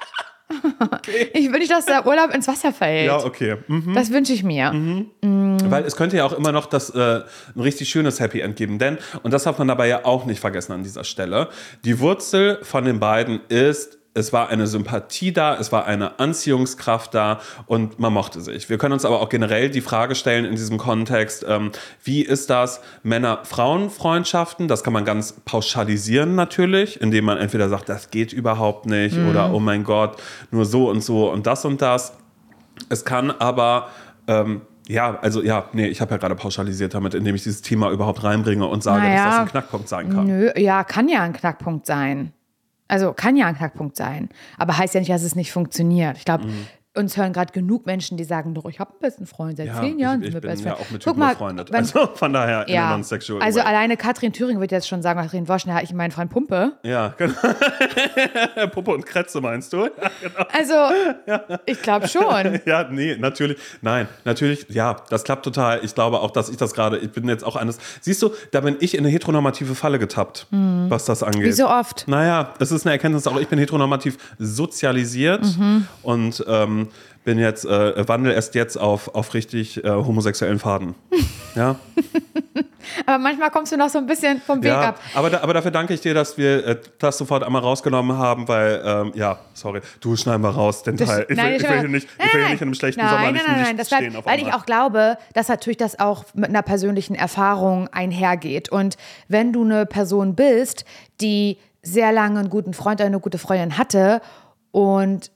[1.32, 3.06] Ich will nicht, dass der Urlaub ins Wasser fällt.
[3.06, 3.56] Ja, okay.
[3.66, 3.94] Mhm.
[3.94, 4.72] Das wünsche ich mir.
[5.20, 7.22] Weil es könnte ja auch immer noch das, äh,
[7.54, 8.78] ein richtig schönes Happy End geben.
[8.78, 11.48] Denn, und das darf man dabei ja auch nicht vergessen an dieser Stelle,
[11.84, 17.12] die Wurzel von den beiden ist, es war eine Sympathie da, es war eine Anziehungskraft
[17.14, 18.70] da und man mochte sich.
[18.70, 21.72] Wir können uns aber auch generell die Frage stellen in diesem Kontext, ähm,
[22.04, 24.68] wie ist das Männer-Frauen-Freundschaften?
[24.68, 29.52] Das kann man ganz pauschalisieren natürlich, indem man entweder sagt, das geht überhaupt nicht oder
[29.52, 30.22] oh mein Gott,
[30.52, 32.12] nur so und so und das und das.
[32.88, 33.88] Es kann aber,
[34.28, 37.90] ähm, ja, also ja, nee, ich habe ja gerade pauschalisiert damit, indem ich dieses Thema
[37.90, 39.16] überhaupt reinbringe und sage, Naja.
[39.16, 40.26] dass das ein Knackpunkt sein kann.
[40.26, 42.32] Nö, ja, kann ja ein Knackpunkt sein.
[42.94, 44.28] Also kann ja ein Knackpunkt sein.
[44.56, 46.16] Aber heißt ja nicht, dass es nicht funktioniert.
[46.16, 46.46] Ich glaube,
[46.96, 49.56] uns hören gerade genug Menschen, die sagen, doch, ich habe einen besten Freund.
[49.56, 49.74] Seit Mhm.
[49.74, 51.70] Ja, zehn Jahren ich, ich bin ja auch mit Guck mal, befreundet.
[51.70, 53.66] wenn- Also von daher ja, non-sexual also way.
[53.66, 56.72] alleine Katrin Thüringen wird jetzt schon sagen, Katrin Wosch, da ich meinen Freund Pumpe.
[56.84, 57.34] Ja, genau.
[58.72, 59.84] Puppe und Kretze meinst du?
[60.04, 60.46] Ja, genau.
[60.52, 60.74] Also,
[61.66, 62.60] ich glaube schon.
[62.66, 63.58] Ja, nee, natürlich.
[63.82, 65.80] Nein, natürlich, ja, das klappt total.
[65.82, 67.78] Ich glaube auch, dass ich das gerade, ich bin jetzt auch eines.
[68.00, 71.42] Siehst du, da bin ich in eine heteronormative Falle getappt, was das angeht.
[71.44, 72.06] Wie so oft.
[72.08, 75.86] Naja, das ist eine Erkenntnis, auch ich bin heteronormativ sozialisiert Mhm.
[76.02, 76.83] und ähm,
[77.24, 80.94] bin jetzt, äh, wandel erst jetzt auf, auf richtig äh, homosexuellen Faden.
[81.56, 81.76] Ja,
[83.06, 85.00] Aber manchmal kommst du noch so ein bisschen vom Weg ja ab.
[85.14, 88.48] aber, da, aber dafür danke ich dir, dass wir äh, das sofort einmal rausgenommen haben,
[88.48, 91.22] weil, ähm, ja, sorry, du schneiden wir raus, den Teil.
[91.22, 93.10] Ich will, nein, ich will hier nicht, ich will hier nicht in einem schlechten nein,
[93.10, 94.10] sommerlichen nein, nein, nein, das stehen.
[94.10, 98.68] bleibt, weil ich auch glaube, dass natürlich das auch mit einer persönlichen Erfahrung einhergeht.
[98.68, 98.96] Und
[99.28, 100.84] wenn du eine Person bist,
[101.20, 104.20] die sehr lange einen guten Freund oder eine gute Freundin hatte
[104.72, 105.30] und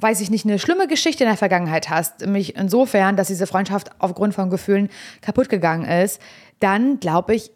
[0.00, 3.90] weiß ich nicht, eine schlimme Geschichte in der Vergangenheit hast, nämlich insofern, dass diese Freundschaft
[3.98, 4.88] aufgrund von Gefühlen
[5.20, 6.20] kaputt gegangen ist,
[6.60, 7.50] dann glaube ich,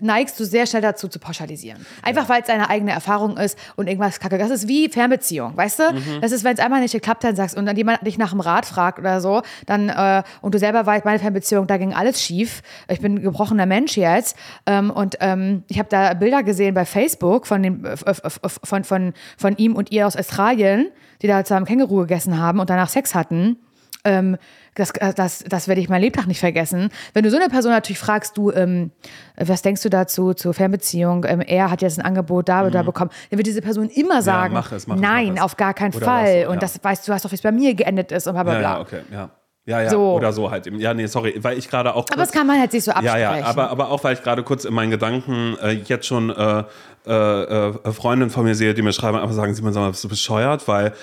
[0.00, 1.84] neigst du sehr schnell dazu zu pauschalisieren.
[2.02, 4.38] Einfach weil es deine eigene Erfahrung ist und irgendwas kacke.
[4.38, 5.92] Das ist wie Fernbeziehung, weißt du?
[5.92, 6.20] Mhm.
[6.20, 8.40] Das ist, wenn es einmal nicht geklappt hat, sagst und dann jemand dich nach dem
[8.40, 12.20] Rat fragt oder so, dann äh, und du selber weißt, meine Fernbeziehung, da ging alles
[12.20, 12.62] schief.
[12.88, 16.84] Ich bin ein gebrochener Mensch jetzt ähm, und ähm, ich habe da Bilder gesehen bei
[16.84, 20.88] Facebook von, dem, äh, äh, äh, von, von, von ihm und ihr aus Australien,
[21.22, 23.58] die da zusammen Känguru gegessen haben und danach Sex hatten.
[24.04, 24.36] Ähm,
[24.74, 26.88] das, das, das werde ich mein Lebtag nicht vergessen.
[27.14, 28.90] Wenn du so eine Person natürlich fragst, du, ähm,
[29.36, 31.24] was denkst du dazu, zur Fernbeziehung?
[31.28, 33.10] Ähm, er hat jetzt ein Angebot da oder da bekommen.
[33.30, 35.42] Dann wird diese Person immer sagen, mach es, mach es, nein, mach es.
[35.42, 36.24] auf gar keinen Oder Fall.
[36.24, 36.48] was, ja.
[36.48, 38.52] Und das weißt du, hast doch, wie es bei mir geendet ist und bla bla
[38.54, 38.72] Ja, bla.
[38.74, 39.30] ja, okay, ja.
[39.64, 40.14] Ja, ja, So.
[40.14, 40.66] oder so halt.
[40.80, 41.98] Ja, nee, sorry, weil ich gerade auch.
[42.08, 43.20] Aber kurz- das kann man halt sich so Ja, absprechen.
[43.20, 46.64] ja, aber, aber auch, weil ich gerade kurz in meinen Gedanken äh, jetzt schon äh,
[47.06, 47.12] äh,
[47.68, 50.08] äh, Freundinnen von mir sehe, die mir schreiben, einfach sagen, Simon, sag mal, bist du
[50.08, 50.66] bescheuert?
[50.66, 50.94] Weil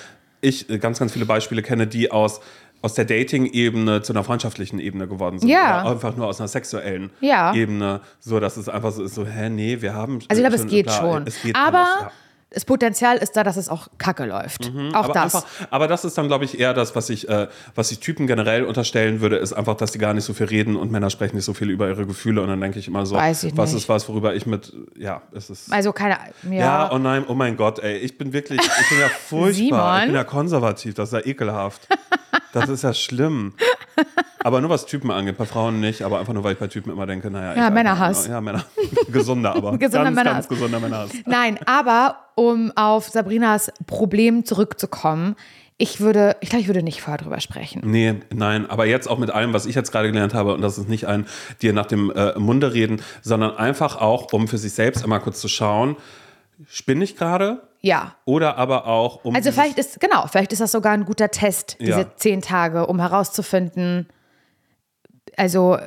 [0.42, 2.42] ich äh, ganz, ganz viele Beispiele kenne, die aus,
[2.82, 5.48] aus der Dating-Ebene zu einer freundschaftlichen Ebene geworden sind.
[5.48, 5.82] Ja.
[5.82, 7.54] Oder einfach nur aus einer sexuellen Ja.
[7.54, 8.00] Ebene.
[8.20, 10.20] So, dass es einfach so ist, so, hä, nee, wir haben.
[10.28, 11.26] Also ich glaube, es geht klar, schon.
[11.26, 12.12] Es geht aber alles, ja.
[12.50, 14.72] das Potenzial ist da, dass es auch kacke läuft.
[14.94, 15.34] auch aber das.
[15.34, 18.26] Einfach, aber das ist dann, glaube ich, eher das, was ich, äh, was ich Typen
[18.26, 21.36] generell unterstellen würde, ist einfach, dass die gar nicht so viel reden und Männer sprechen
[21.36, 22.40] nicht so viel über ihre Gefühle.
[22.40, 23.82] Und dann denke ich immer so, Weiß ich was nicht.
[23.82, 25.70] ist was, worüber ich mit, ja, es ist.
[25.70, 26.52] also keine ja.
[26.52, 30.06] ja, oh nein, oh mein Gott, ey, ich bin wirklich, ich bin ja furchtbar, ich
[30.06, 31.86] bin ja konservativ, das ist ja ekelhaft.
[32.52, 33.54] Das ist ja schlimm.
[34.42, 36.90] Aber nur was Typen angeht, bei Frauen nicht, aber einfach nur, weil ich bei Typen
[36.90, 37.52] immer denke, naja.
[37.52, 37.70] egal.
[37.70, 38.26] Männerhass.
[38.26, 38.64] Ja, Männer.
[39.12, 39.76] Gesunder, aber.
[39.76, 40.48] Gesunder ganz, Männerhass.
[40.48, 41.10] ganz gesunder Männerhass.
[41.26, 45.36] Nein, aber um auf Sabrinas Problem zurückzukommen,
[45.76, 47.82] ich würde, ich glaube, ich würde nicht vorher drüber sprechen.
[47.84, 50.76] Nee, nein, aber jetzt auch mit allem, was ich jetzt gerade gelernt habe, und das
[50.76, 51.26] ist nicht ein
[51.62, 55.40] dir nach dem äh, Munde reden, sondern einfach auch, um für sich selbst immer kurz
[55.40, 55.96] zu schauen,
[56.68, 57.62] spinne ich gerade?
[57.82, 58.14] Ja.
[58.26, 59.34] Oder aber auch, um.
[59.34, 62.16] Also vielleicht ist, genau, vielleicht ist das sogar ein guter Test, diese Ja.
[62.16, 64.06] zehn Tage, um herauszufinden,
[65.40, 65.78] also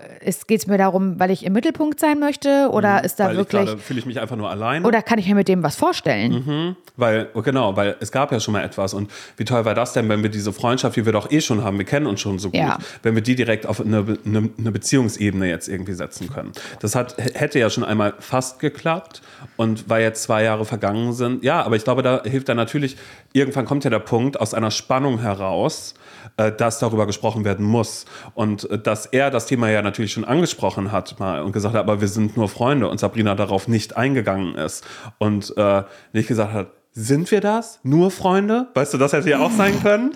[0.48, 3.28] geht es mir darum, weil ich im Mittelpunkt sein möchte oder ist da Mhm.
[3.28, 4.88] weil ich wirklich, gerade fühle ich mich einfach nur alleine.
[4.88, 6.32] oder kann ich mir mit dem was vorstellen?
[6.46, 6.76] Mhm.
[6.98, 8.94] Weil, oh, genau, weil es gab ja schon mal etwas.
[8.94, 11.64] Und wie toll war das denn, wenn wir diese Freundschaft, die wir doch eh schon
[11.64, 12.78] haben, wir kennen uns schon so gut, Ja.
[13.04, 16.52] wenn wir die direkt auf eine, eine, eine Beziehungsebene jetzt irgendwie setzen können.
[16.82, 19.22] Das hat, hätte ja schon einmal fast geklappt.
[19.58, 22.96] Und weil jetzt zwei Jahre vergangen sind, ja, aber ich glaube, da hilft dann natürlich,
[23.34, 25.96] irgendwann kommt ja der Punkt aus einer Spannung heraus,
[26.38, 28.06] äh, dass darüber gesprochen werden muss.
[28.34, 31.82] Und äh, dass er das Thema ja natürlich schon angesprochen hat mal und gesagt hat,
[31.82, 34.86] aber wir sind nur Freunde und Sabrina darauf nicht eingegangen ist.
[35.18, 37.80] Und äh, nicht gesagt hat, sind wir das?
[37.84, 38.68] Nur Freunde?
[38.76, 40.12] Weißt du, das hätte ja auch sein können.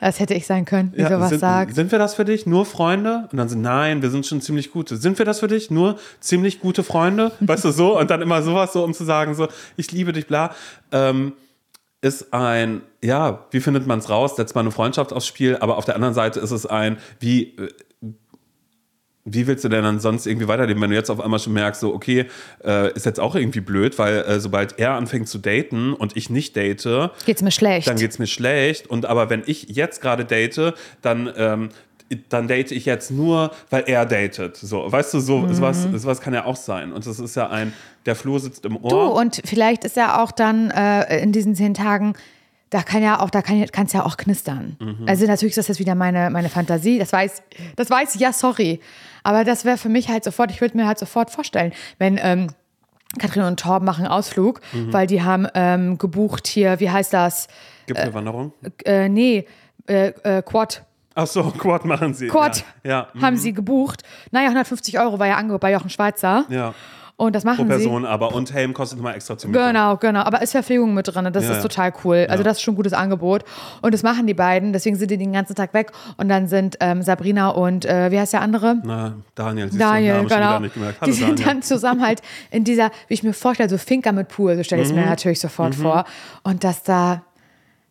[0.00, 1.74] Das hätte ich sein können, wie Ja, sowas sind, sagt.
[1.74, 2.46] sind wir das für dich?
[2.46, 3.28] Nur Freunde?
[3.30, 4.96] Und dann sind, nein, wir sind schon ziemlich gute.
[4.96, 5.70] Sind wir das für dich?
[5.70, 7.30] Nur ziemlich gute Freunde?
[7.40, 7.98] Weißt du, so?
[7.98, 10.50] Und dann immer sowas, so, um zu sagen, so, ich liebe dich, bla.
[10.92, 11.32] Ähm,
[12.04, 14.36] ist ein, ja, wie findet man es raus?
[14.36, 17.56] Setzt man eine Freundschaft aufs Spiel, aber auf der anderen Seite ist es ein, wie,
[17.56, 17.68] äh,
[19.24, 21.80] wie willst du denn dann sonst irgendwie weiterleben, wenn du jetzt auf einmal schon merkst,
[21.80, 22.26] so, okay,
[22.62, 26.28] äh, ist jetzt auch irgendwie blöd, weil äh, sobald er anfängt zu daten und ich
[26.28, 26.86] nicht date,
[27.24, 27.88] Geht's mir schlecht.
[27.88, 28.86] dann geht's mir schlecht.
[28.86, 31.70] Und aber wenn ich jetzt gerade date, dann, ähm,
[32.28, 34.56] dann date ich jetzt nur, weil er datet.
[34.56, 35.54] So, weißt du, so Mhm.
[35.54, 36.92] sowas, sowas kann ja auch sein.
[36.92, 37.72] Und das ist ja ein,
[38.06, 38.90] der Floh sitzt im Ohr.
[38.90, 42.14] Du, und vielleicht ist ja auch dann äh, in diesen zehn Tagen,
[42.70, 44.76] da kann ja auch, da kann es ja auch knistern.
[44.80, 45.04] Mhm.
[45.08, 47.42] Also natürlich ist das jetzt wieder meine, meine Fantasie, das weiß,
[47.76, 48.80] das weiß ich, ja, sorry.
[49.22, 52.48] Aber das wäre für mich halt sofort, ich würde mir halt sofort vorstellen, wenn ähm,
[53.18, 54.92] Katrin und Torben machen einen Ausflug, Mhm.
[54.92, 57.46] weil die haben ähm, gebucht hier, wie heißt das?
[57.86, 58.52] Gipfelwanderung.
[58.84, 59.46] Äh, nee,
[59.86, 60.82] äh, äh, Quad.
[61.14, 62.28] Ach so, Quad machen sie.
[62.28, 63.08] Quad Ja, ja.
[63.14, 63.22] mhm.
[63.22, 64.02] haben sie gebucht.
[64.30, 66.44] Naja, 150 Euro war ja Angebot bei Jochen Schweizer.
[66.48, 66.74] ja.
[67.16, 67.84] Und das machen Pro sie.
[67.84, 68.34] Person aber.
[68.34, 69.60] Und Helm kostet nochmal extra zu Miete.
[69.60, 70.22] Genau, genau.
[70.22, 71.32] Aber ist Verpflegung mit drin.
[71.32, 72.26] Das Ja, ist total cool.
[72.28, 72.48] Also Ja.
[72.48, 73.44] das ist schon ein gutes Angebot.
[73.82, 74.72] Und das machen die beiden.
[74.72, 75.92] Deswegen sind die den ganzen Tag weg.
[76.16, 78.78] Und dann sind ähm, Sabrina und äh, wie heißt der andere?
[78.82, 80.34] Na, Daniel, Daniel, genau.
[80.34, 81.00] wieder nicht gemerkt.
[81.00, 81.46] Hallo, die sind Daniel.
[81.46, 84.82] dann zusammen halt in dieser, wie ich mir vorstelle, so Finker mit Pool, so stelle
[84.82, 85.02] ich es Mhm.
[85.02, 86.06] mir natürlich sofort vor.
[86.42, 87.22] Und dass da,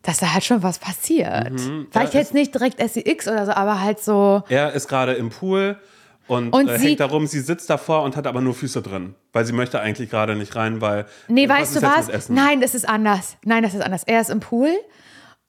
[0.04, 1.52] dass da halt schon was passiert.
[1.52, 1.88] Mhm.
[1.90, 4.44] Vielleicht jetzt nicht direkt SEX oder so, aber halt so.
[4.48, 5.78] Er ist gerade im Pool
[6.26, 9.14] und, Und äh, hängt darum, sie sitzt davor und hat aber nur Füße drin.
[9.32, 11.06] Weil sie möchte eigentlich gerade nicht rein, weil.
[11.28, 12.28] Nee, äh, weißt du was?
[12.28, 13.36] Nein, das ist anders.
[13.44, 14.04] Nein, das ist anders.
[14.04, 14.70] Er ist im Pool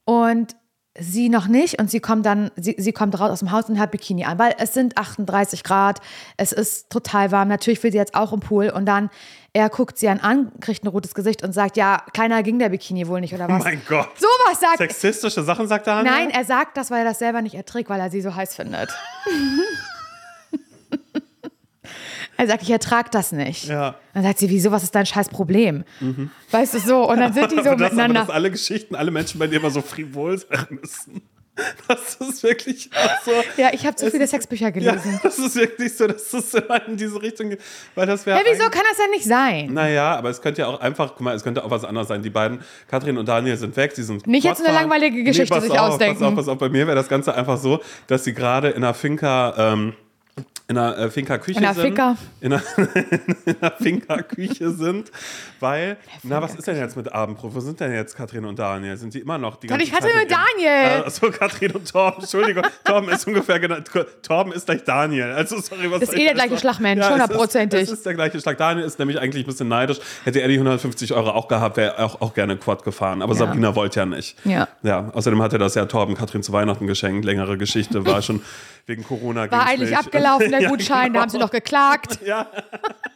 [0.06, 0.56] und
[0.98, 3.80] sie noch nicht und sie kommt dann, sie, sie kommt raus aus dem Haus und
[3.80, 6.00] hat Bikini an, weil es sind 38 Grad,
[6.38, 7.48] es ist total warm.
[7.48, 9.10] Natürlich will sie jetzt auch im Pool und dann
[9.54, 12.70] er guckt sie an, an, kriegt ein rotes Gesicht und sagt, ja, kleiner ging der
[12.70, 13.64] Bikini wohl nicht oder was.
[13.64, 14.10] Mein Gott.
[14.18, 16.14] Sowas sagt Sexistische Sachen sagt Daniel?
[16.14, 18.54] Nein, er sagt das, weil er das selber nicht erträgt, weil er sie so heiß
[18.54, 18.90] findet.
[22.38, 23.66] er sagt, ich ertrag das nicht.
[23.68, 23.96] Ja.
[24.14, 25.84] Dann sagt sie, wieso, was ist dein scheiß Problem?
[26.52, 27.10] Weißt du so?
[27.10, 28.20] Und dann sind die so aber das, aber miteinander.
[28.22, 31.22] dass alle Geschichten, alle Menschen bei dir immer so frivol sein müssen.
[31.88, 33.32] Das ist wirklich auch so.
[33.56, 35.20] Ja, ich habe zu viele Sexbücher Ja, gelesen.
[35.24, 37.62] das ist wirklich so, dass es immer in diese Richtung geht.
[37.96, 38.38] Weil das wäre.
[38.40, 39.72] Ja, wieso kann das denn nicht sein?
[39.72, 42.22] Naja, aber es könnte ja auch einfach, guck mal, es könnte auch was anderes sein.
[42.22, 43.94] Die beiden, Katrin und Daniel, sind weg.
[43.96, 44.90] Sie sind Nicht jetzt eine Quadfahren.
[44.90, 46.20] langweilige Geschichte pass sich auf, ausdenken.
[46.20, 46.58] Pass auf, pass auf.
[46.58, 49.94] Bei mir wäre das Ganze einfach so, dass sie gerade in einer Finca, ähm,
[50.68, 51.84] in einer äh, Finca-Küche In einer sind.
[51.84, 52.18] Finca.
[52.42, 52.64] In einer,
[53.46, 55.12] in einer Finca-Küche sind,
[55.60, 57.54] weil, na, was ist denn jetzt mit Abendbrot?
[57.54, 58.98] Wo sind denn jetzt Katrin und Daniel?
[58.98, 61.02] Sind die immer noch die ganze ich hatte Zeit mit Daniel.
[61.02, 62.64] Äh, Achso, Katrin und Torben, Entschuldigung.
[62.84, 63.92] Torben ist ungefähr genannt.
[64.24, 65.34] Torben ist gleich Daniel.
[65.34, 67.82] Also, sorry, was Ist soll eh der gleiche es ist- hundertprozentig.
[67.82, 68.58] Es ist der gleiche Schlag.
[68.58, 70.00] Daniel ist nämlich eigentlich ein bisschen neidisch.
[70.24, 73.22] Hätte er die 150 Euro auch gehabt, wäre er auch, auch gerne Quad gefahren.
[73.22, 74.36] Aber Sabrina wollte ja nicht.
[74.46, 74.68] Ja.
[74.82, 77.24] Ja, außerdem hat er das ja Torben Katrin zu Weihnachten geschenkt.
[77.24, 78.42] Längere Geschichte, war schon
[78.88, 79.50] wegen Corona.
[79.52, 81.46] War eigentlich abgelaufen, der Ja, Gutschein, da haben sie genau.
[81.46, 82.20] noch geklagt.
[82.26, 82.48] Ja.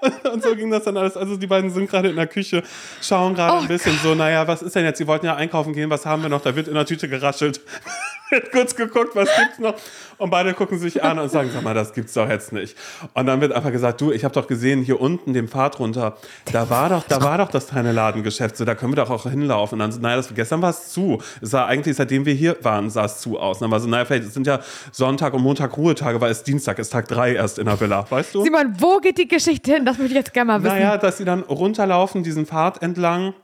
[0.32, 1.16] Und, so ging das dann alles.
[1.16, 2.62] Also die beiden sind gerade in der Küche,
[3.00, 4.98] schauen gerade Oh ein bisschen so, naja, was ist denn jetzt?
[4.98, 6.42] Sie wollten ja einkaufen gehen, was haben wir noch?
[6.42, 7.60] Da wird in der Tüte geraschelt.
[8.30, 9.74] wird kurz geguckt, was gibt's noch?
[10.18, 12.76] Und beide gucken sich an und sagen, sag mal, das gibt's doch jetzt nicht.
[13.14, 16.16] Und dann wird einfach gesagt, du, ich habe doch gesehen, hier unten den Pfad runter,
[16.52, 19.24] da war doch, da war doch das kleine Ladengeschäft, so, da können wir doch auch
[19.24, 19.76] hinlaufen.
[19.76, 21.20] Und dann so, naja, das, gestern war es zu.
[21.40, 23.56] Es sah eigentlich, seitdem wir hier waren, sah es zu aus.
[23.56, 24.60] Und dann war so, naja, vielleicht es sind ja
[24.92, 28.34] Sonntag und Montag Ruhetage, weil es Dienstag ist, Tag drei erst in der Villa, weißt
[28.34, 28.44] du?
[28.44, 29.84] Simon, wo geht die Geschichte hin?
[29.90, 30.74] Das möchte ich jetzt gerne mal wissen.
[30.74, 33.34] Naja, dass sie dann runterlaufen, diesen Pfad entlang.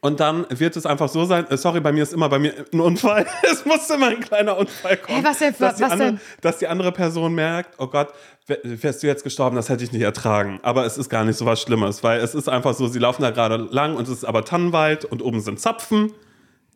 [0.00, 2.52] Und dann wird es einfach so sein, äh, sorry, bei mir ist immer bei mir
[2.72, 3.24] ein Unfall.
[3.42, 5.18] Es muss immer ein kleiner Unfall kommen.
[5.18, 6.20] Hä, was denn- dass die was andere, denn?
[6.42, 8.08] Dass die andere Person merkt, oh Gott,
[8.46, 10.60] wär- wärst du jetzt gestorben, das hätte ich nicht ertragen.
[10.62, 13.22] Aber es ist gar nicht so was Schlimmes, weil es ist einfach so, sie laufen
[13.22, 16.12] da gerade lang und es ist aber Tannenwald und oben sind Zapfen.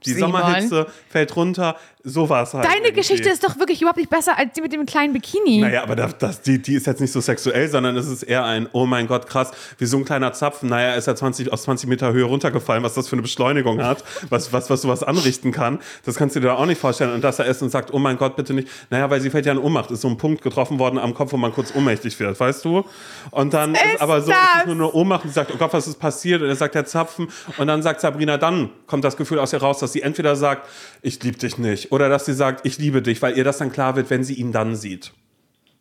[0.07, 0.15] Die.
[0.15, 1.77] Sommerhitze fällt runter.
[2.05, 2.65] So war es halt.
[2.65, 3.01] Deine irgendwie.
[3.01, 5.61] Geschichte ist doch wirklich überhaupt nicht besser als die mit dem kleinen Bikini.
[5.61, 8.45] Naja, aber das, das, die, die ist jetzt nicht so sexuell, sondern es ist eher
[8.45, 10.69] ein, oh mein Gott, krass, wie so ein kleiner Zapfen.
[10.69, 13.83] Naja, er ist ja 20, aus 20 Meter Höhe runtergefallen, was das für eine Beschleunigung
[13.83, 15.79] hat, was, was, was sowas anrichten kann.
[16.05, 17.13] Das kannst du dir auch nicht vorstellen.
[17.13, 18.69] Und dass er ist und sagt, oh mein Gott, bitte nicht.
[18.91, 21.33] Naja, weil sie fällt ja in Ohnmacht, ist so ein Punkt getroffen worden am Kopf,
[21.33, 22.85] wo man kurz ohnmächtig wird, weißt du?
[23.31, 25.87] Und dann ist, aber so, ist nur eine Ohnmacht und sie sagt, oh Gott, was
[25.87, 26.43] ist passiert?
[26.43, 27.29] Und er sagt, der Zapfen.
[27.59, 30.69] Und dann sagt Sabrina, dann kommt das Gefühl aus ihr raus, dass sie entweder sagt,
[31.03, 33.71] ich liebe dich nicht, oder dass sie sagt, ich liebe dich, weil ihr das dann
[33.71, 35.13] klar wird, wenn sie ihn dann sieht.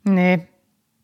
[0.03, 0.45] Nee.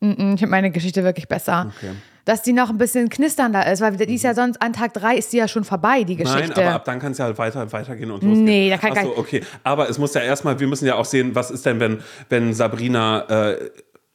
[0.01, 1.71] Ich habe meine Geschichte wirklich besser.
[1.77, 1.91] Okay.
[2.25, 5.15] Dass die noch ein bisschen knisternder ist, weil die ist ja sonst an Tag drei
[5.15, 6.49] ist die ja schon vorbei, die Geschichte.
[6.49, 8.43] Nein, aber ab dann kann es ja halt weiter, weitergehen und losgehen.
[8.43, 9.41] Nee, da kann Ach gar okay.
[9.63, 12.53] Aber es muss ja erstmal, wir müssen ja auch sehen, was ist denn, wenn, wenn
[12.53, 13.69] Sabrina, äh,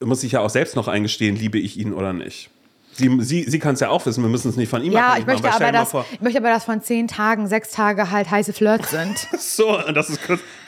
[0.05, 2.51] muss sich ja auch selbst noch eingestehen, liebe ich ihn oder nicht.
[2.95, 5.17] Sie, sie, sie kann es ja auch wissen, wir müssen es nicht von ihm Ja,
[5.19, 8.31] ich möchte, machen, aber vor- ich möchte aber, dass von zehn Tagen sechs Tage halt
[8.31, 9.17] heiße Flirts sind.
[9.39, 10.21] So, und das ist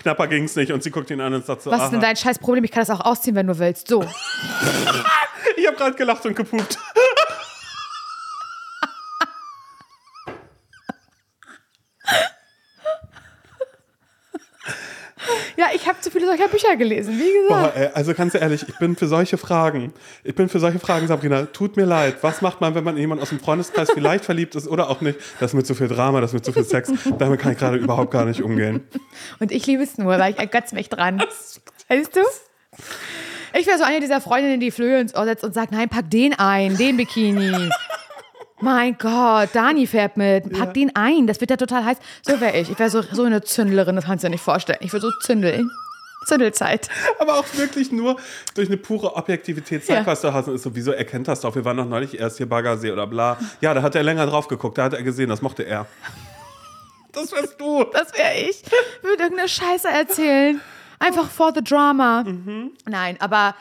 [0.03, 0.73] knapper ging es nicht.
[0.73, 2.65] Und sie guckt ihn an und sagt so, Was ist denn dein scheiß Problem?
[2.65, 3.89] Ich kann das auch ausziehen, wenn du willst.
[3.89, 4.03] So.
[5.57, 6.79] ich habe gerade gelacht und gepupt.
[15.57, 15.67] Ja,
[16.33, 17.75] ich habe zu Bücher gelesen, wie gesagt.
[17.75, 21.07] Boah, ey, also ganz ehrlich, ich bin für solche Fragen, ich bin für solche Fragen,
[21.07, 22.17] Sabrina, tut mir leid.
[22.23, 25.01] Was macht man, wenn man in jemanden aus dem Freundeskreis vielleicht verliebt ist oder auch
[25.01, 25.19] nicht?
[25.41, 26.93] Das ist mit so viel Drama, das ist mit so viel Sex.
[27.19, 28.87] Damit kann ich gerade überhaupt gar nicht umgehen.
[29.41, 31.23] Und ich liebe es nur, weil ich ergötze mich dran.
[31.89, 32.21] Weißt du?
[33.57, 36.11] Ich wäre so eine dieser Freundinnen, die Flöhe ins Ohr setzt und sagt, nein, pack
[36.11, 37.71] den ein, den Bikini.
[38.61, 40.51] Mein Gott, Dani fährt mit.
[40.53, 41.99] Pack den ein, das wird ja total heiß.
[42.23, 42.71] So wäre ich.
[42.71, 44.79] Ich wäre so, so eine Zündlerin, das kannst du dir nicht vorstellen.
[44.81, 45.71] Ich würde so zündeln.
[46.25, 46.89] Zündelzeit.
[47.19, 48.17] Aber auch wirklich nur
[48.55, 50.07] durch eine pure Objektivität zeigt, Ja.
[50.07, 50.49] was du hast.
[50.49, 51.55] Und ist so, wieso erkennt das doch?
[51.55, 53.39] Wir waren doch neulich erst hier Baggersee oder bla.
[53.61, 55.87] Ja, da hat er länger drauf geguckt, da hat er gesehen, das mochte er.
[57.13, 57.85] Das wärst du.
[57.93, 58.63] Das wäre ich.
[58.63, 60.61] Ich würde irgendeine Scheiße erzählen.
[60.99, 62.25] Einfach for the drama.
[62.87, 63.55] Nein, aber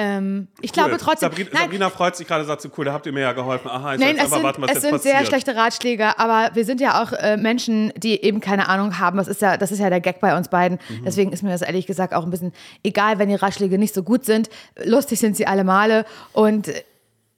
[0.00, 0.98] ähm, ich glaube Cool.
[0.98, 1.28] trotzdem.
[1.30, 3.68] Sabrina, nein, Sabrina freut sich gerade, sagt so, cool, da habt ihr mir ja geholfen.
[3.68, 5.16] Aha, ich Nein, es einfach sind, warten, was es jetzt sind passiert.
[5.16, 9.16] sehr schlechte Ratschläge, aber wir sind ja auch äh, Menschen, die eben keine Ahnung haben.
[9.18, 10.78] Das ist ja, das ist ja der Gag bei uns beiden.
[10.88, 11.04] Mhm.
[11.04, 12.52] Deswegen ist mir das ehrlich gesagt auch ein bisschen
[12.84, 14.48] egal, wenn die Ratschläge nicht so gut sind.
[14.84, 16.04] Lustig sind sie alle Male.
[16.32, 16.70] Und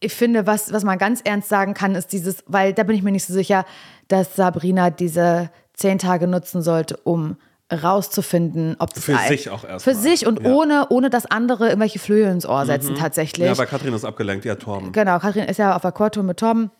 [0.00, 3.02] ich finde, was, was man ganz ernst sagen kann, ist dieses, weil da bin ich
[3.02, 3.64] mir nicht so sicher,
[4.08, 7.36] dass Sabrina diese zehn Tage nutzen sollte, um
[7.72, 10.48] rauszufinden, ob das Für sich auch erst Für sich und Ja.
[10.48, 10.54] Mhm.
[10.54, 13.46] ohne, ohne dass andere irgendwelche Flöhe ins Ohr setzen, tatsächlich.
[13.46, 14.92] Ja, weil Katrin ist abgelenkt, ja, Torben.
[14.92, 16.70] Genau, Kathrin ist ja auf Akkordtour mit Tom.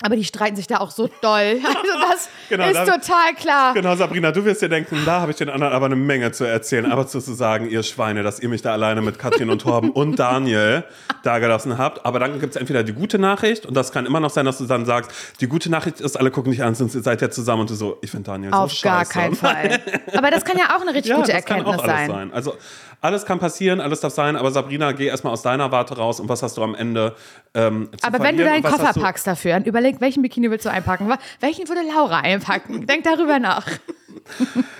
[0.00, 1.58] Aber die streiten sich da auch so doll.
[1.68, 3.74] Also das Genau, ist da- total klar.
[3.74, 6.44] Genau, Sabrina, du wirst dir denken, da habe ich den anderen aber eine Menge zu
[6.44, 6.90] erzählen.
[6.90, 10.18] Aber zu sagen, ihr Schweine, dass ihr mich da alleine mit Katrin und Torben und
[10.18, 10.84] Daniel
[11.24, 12.06] da gelassen habt.
[12.06, 14.58] Aber dann gibt es entweder die gute Nachricht und das kann immer noch sein, dass
[14.58, 17.62] du dann sagst, die gute Nachricht ist, alle gucken dich an, ihr seid ja zusammen
[17.62, 19.12] und du so, ich finde Daniel so Auf gar scheiße.
[19.12, 19.80] keinen Fall.
[20.16, 22.10] Aber das kann ja auch eine richtig Ja, gute das kann Erkenntnis auch alles sein.
[22.10, 22.32] sein.
[22.32, 22.56] Also
[23.00, 26.28] alles kann passieren, alles darf sein, aber Sabrina, geh erstmal aus deiner Warte raus und
[26.28, 27.14] was hast du am Ende
[27.54, 30.70] ähm, zu Aber wenn du deinen Koffer packst dafür, dann überleg, welchen Bikini willst du
[30.70, 31.12] einpacken?
[31.40, 32.86] Welchen würde Laura einpacken?
[32.88, 33.66] Denk darüber nach.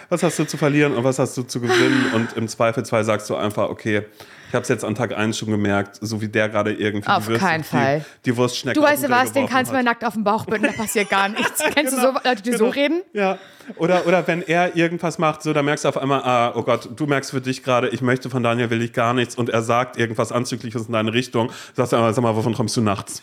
[0.09, 2.13] Was hast du zu verlieren und was hast du zu gewinnen?
[2.15, 4.05] Und im Zweifelsfall sagst du einfach, okay,
[4.49, 7.25] ich habe es jetzt an Tag 1 schon gemerkt, so wie der gerade irgendwie Auf
[7.25, 8.05] die, Würste, keinen Fall.
[8.25, 10.45] Die, die Wurstschnecke Du weißt Grill was, den kannst du mal nackt auf den Bauch
[10.47, 11.63] binden, da passiert gar nichts.
[11.75, 12.71] Kennst du so Leute, die so Genau.
[12.71, 13.03] reden?
[13.13, 13.39] Ja.
[13.77, 16.89] Oder, oder wenn er irgendwas macht, so, dann merkst du auf einmal, ah, oh Gott,
[16.97, 19.63] du merkst für dich gerade, ich möchte von Daniel will ich gar nichts und er
[19.63, 21.51] sagt irgendwas Anzügliches in deine Richtung.
[21.75, 23.23] Sagst du aber, sag mal, wovon träumst du nachts?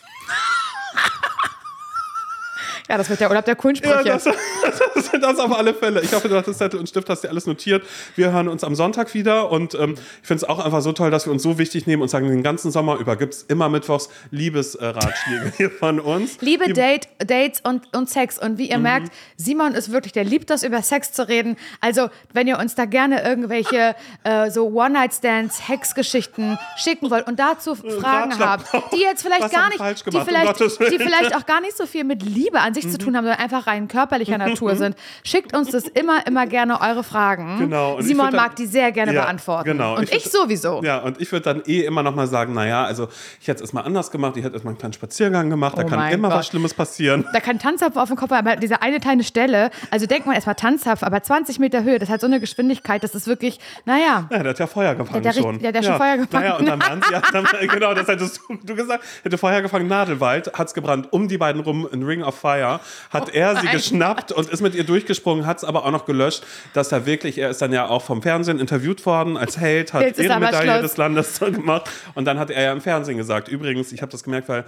[2.87, 4.23] Ja, das wird der Urlaub der coolen Ja, das,
[4.93, 6.01] das, das auf alle Fälle.
[6.01, 7.83] Ich hoffe, du hattest Zettel und Stift, hast dir alles notiert.
[8.15, 11.09] Wir hören uns am Sonntag wieder und ähm, ich finde es auch einfach so toll,
[11.09, 13.69] dass wir uns so wichtig nehmen und sagen, den ganzen Sommer über gibt es immer
[13.69, 16.37] mittwochs Liebesratschläge hier von uns.
[16.41, 18.37] Liebe Date, Dates und, und Sex.
[18.37, 21.57] Und wie ihr merkt, Simon ist wirklich, der liebt das, über Sex zu reden.
[21.81, 27.73] Also, wenn ihr uns da gerne irgendwelche äh, so One-Night-Stands, Hexgeschichten schicken wollt und dazu
[27.73, 31.75] Fragen Ratschlag habt, die jetzt vielleicht gar nicht, die vielleicht, die vielleicht auch gar nicht
[31.75, 34.95] so viel mit Liebe an sich zu tun haben, sondern einfach rein körperlicher Natur sind,
[35.23, 37.57] schickt uns das immer, immer gerne eure Fragen.
[37.57, 39.65] Genau, und Simon dann- mag die sehr gerne Ja, beantworten.
[39.65, 39.95] genau.
[39.97, 40.81] Und Ich ich, würd- sowieso.
[40.83, 43.07] Ja, und ich würde dann eh immer noch mal sagen, naja, also
[43.41, 45.87] ich hätte es erstmal anders gemacht, ich hätte erstmal einen kleinen Spaziergang gemacht, da Oh
[45.87, 46.37] kann mein immer Gott.
[46.39, 47.25] was Schlimmes passieren.
[47.33, 50.55] Da kann Tanzapfen auf dem Kopf, aber diese eine kleine Stelle, also denkt man erstmal
[50.55, 54.27] Tanzapfen, aber 20 Meter Höhe, das hat so eine Geschwindigkeit, das ist wirklich, naja.
[54.29, 55.45] Ja, der hat ja Feuer gefangen Der hat schon.
[55.55, 56.43] richtig- der hat ja schon Feuer gefangen.
[56.43, 59.61] Naja, und dann waren sie ja, dann, genau, das hättest du, du gesagt, hätte Feuer
[59.61, 62.64] gefangen, Nadelwald, hat's gebrannt, um die beiden rum, ein Ring of Fire,
[63.09, 66.91] hat er sie geschnappt und ist mit ihr durchgesprungen, hat's aber auch noch gelöscht, dass
[66.91, 70.19] er wirklich, er ist dann ja auch vom Fernsehen interviewt worden als Held, hat Jetzt
[70.19, 74.11] Ehrenmedaille des Landes gemacht und dann hat er ja im Fernsehen gesagt, übrigens, ich habe
[74.11, 74.65] das gemerkt, weil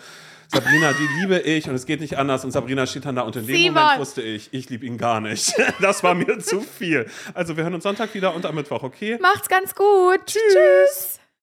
[0.49, 2.45] Sabrina, die liebe ich und es geht nicht anders.
[2.45, 3.83] Und Sabrina steht dann da und in dem Simon.
[3.83, 5.53] Moment wusste ich, ich liebe ihn gar nicht.
[5.81, 7.09] Das war mir zu viel.
[7.33, 9.17] Also wir hören uns Sonntag wieder und am Mittwoch, okay?
[9.21, 10.25] Macht's ganz gut.
[10.25, 11.19] Tschüss.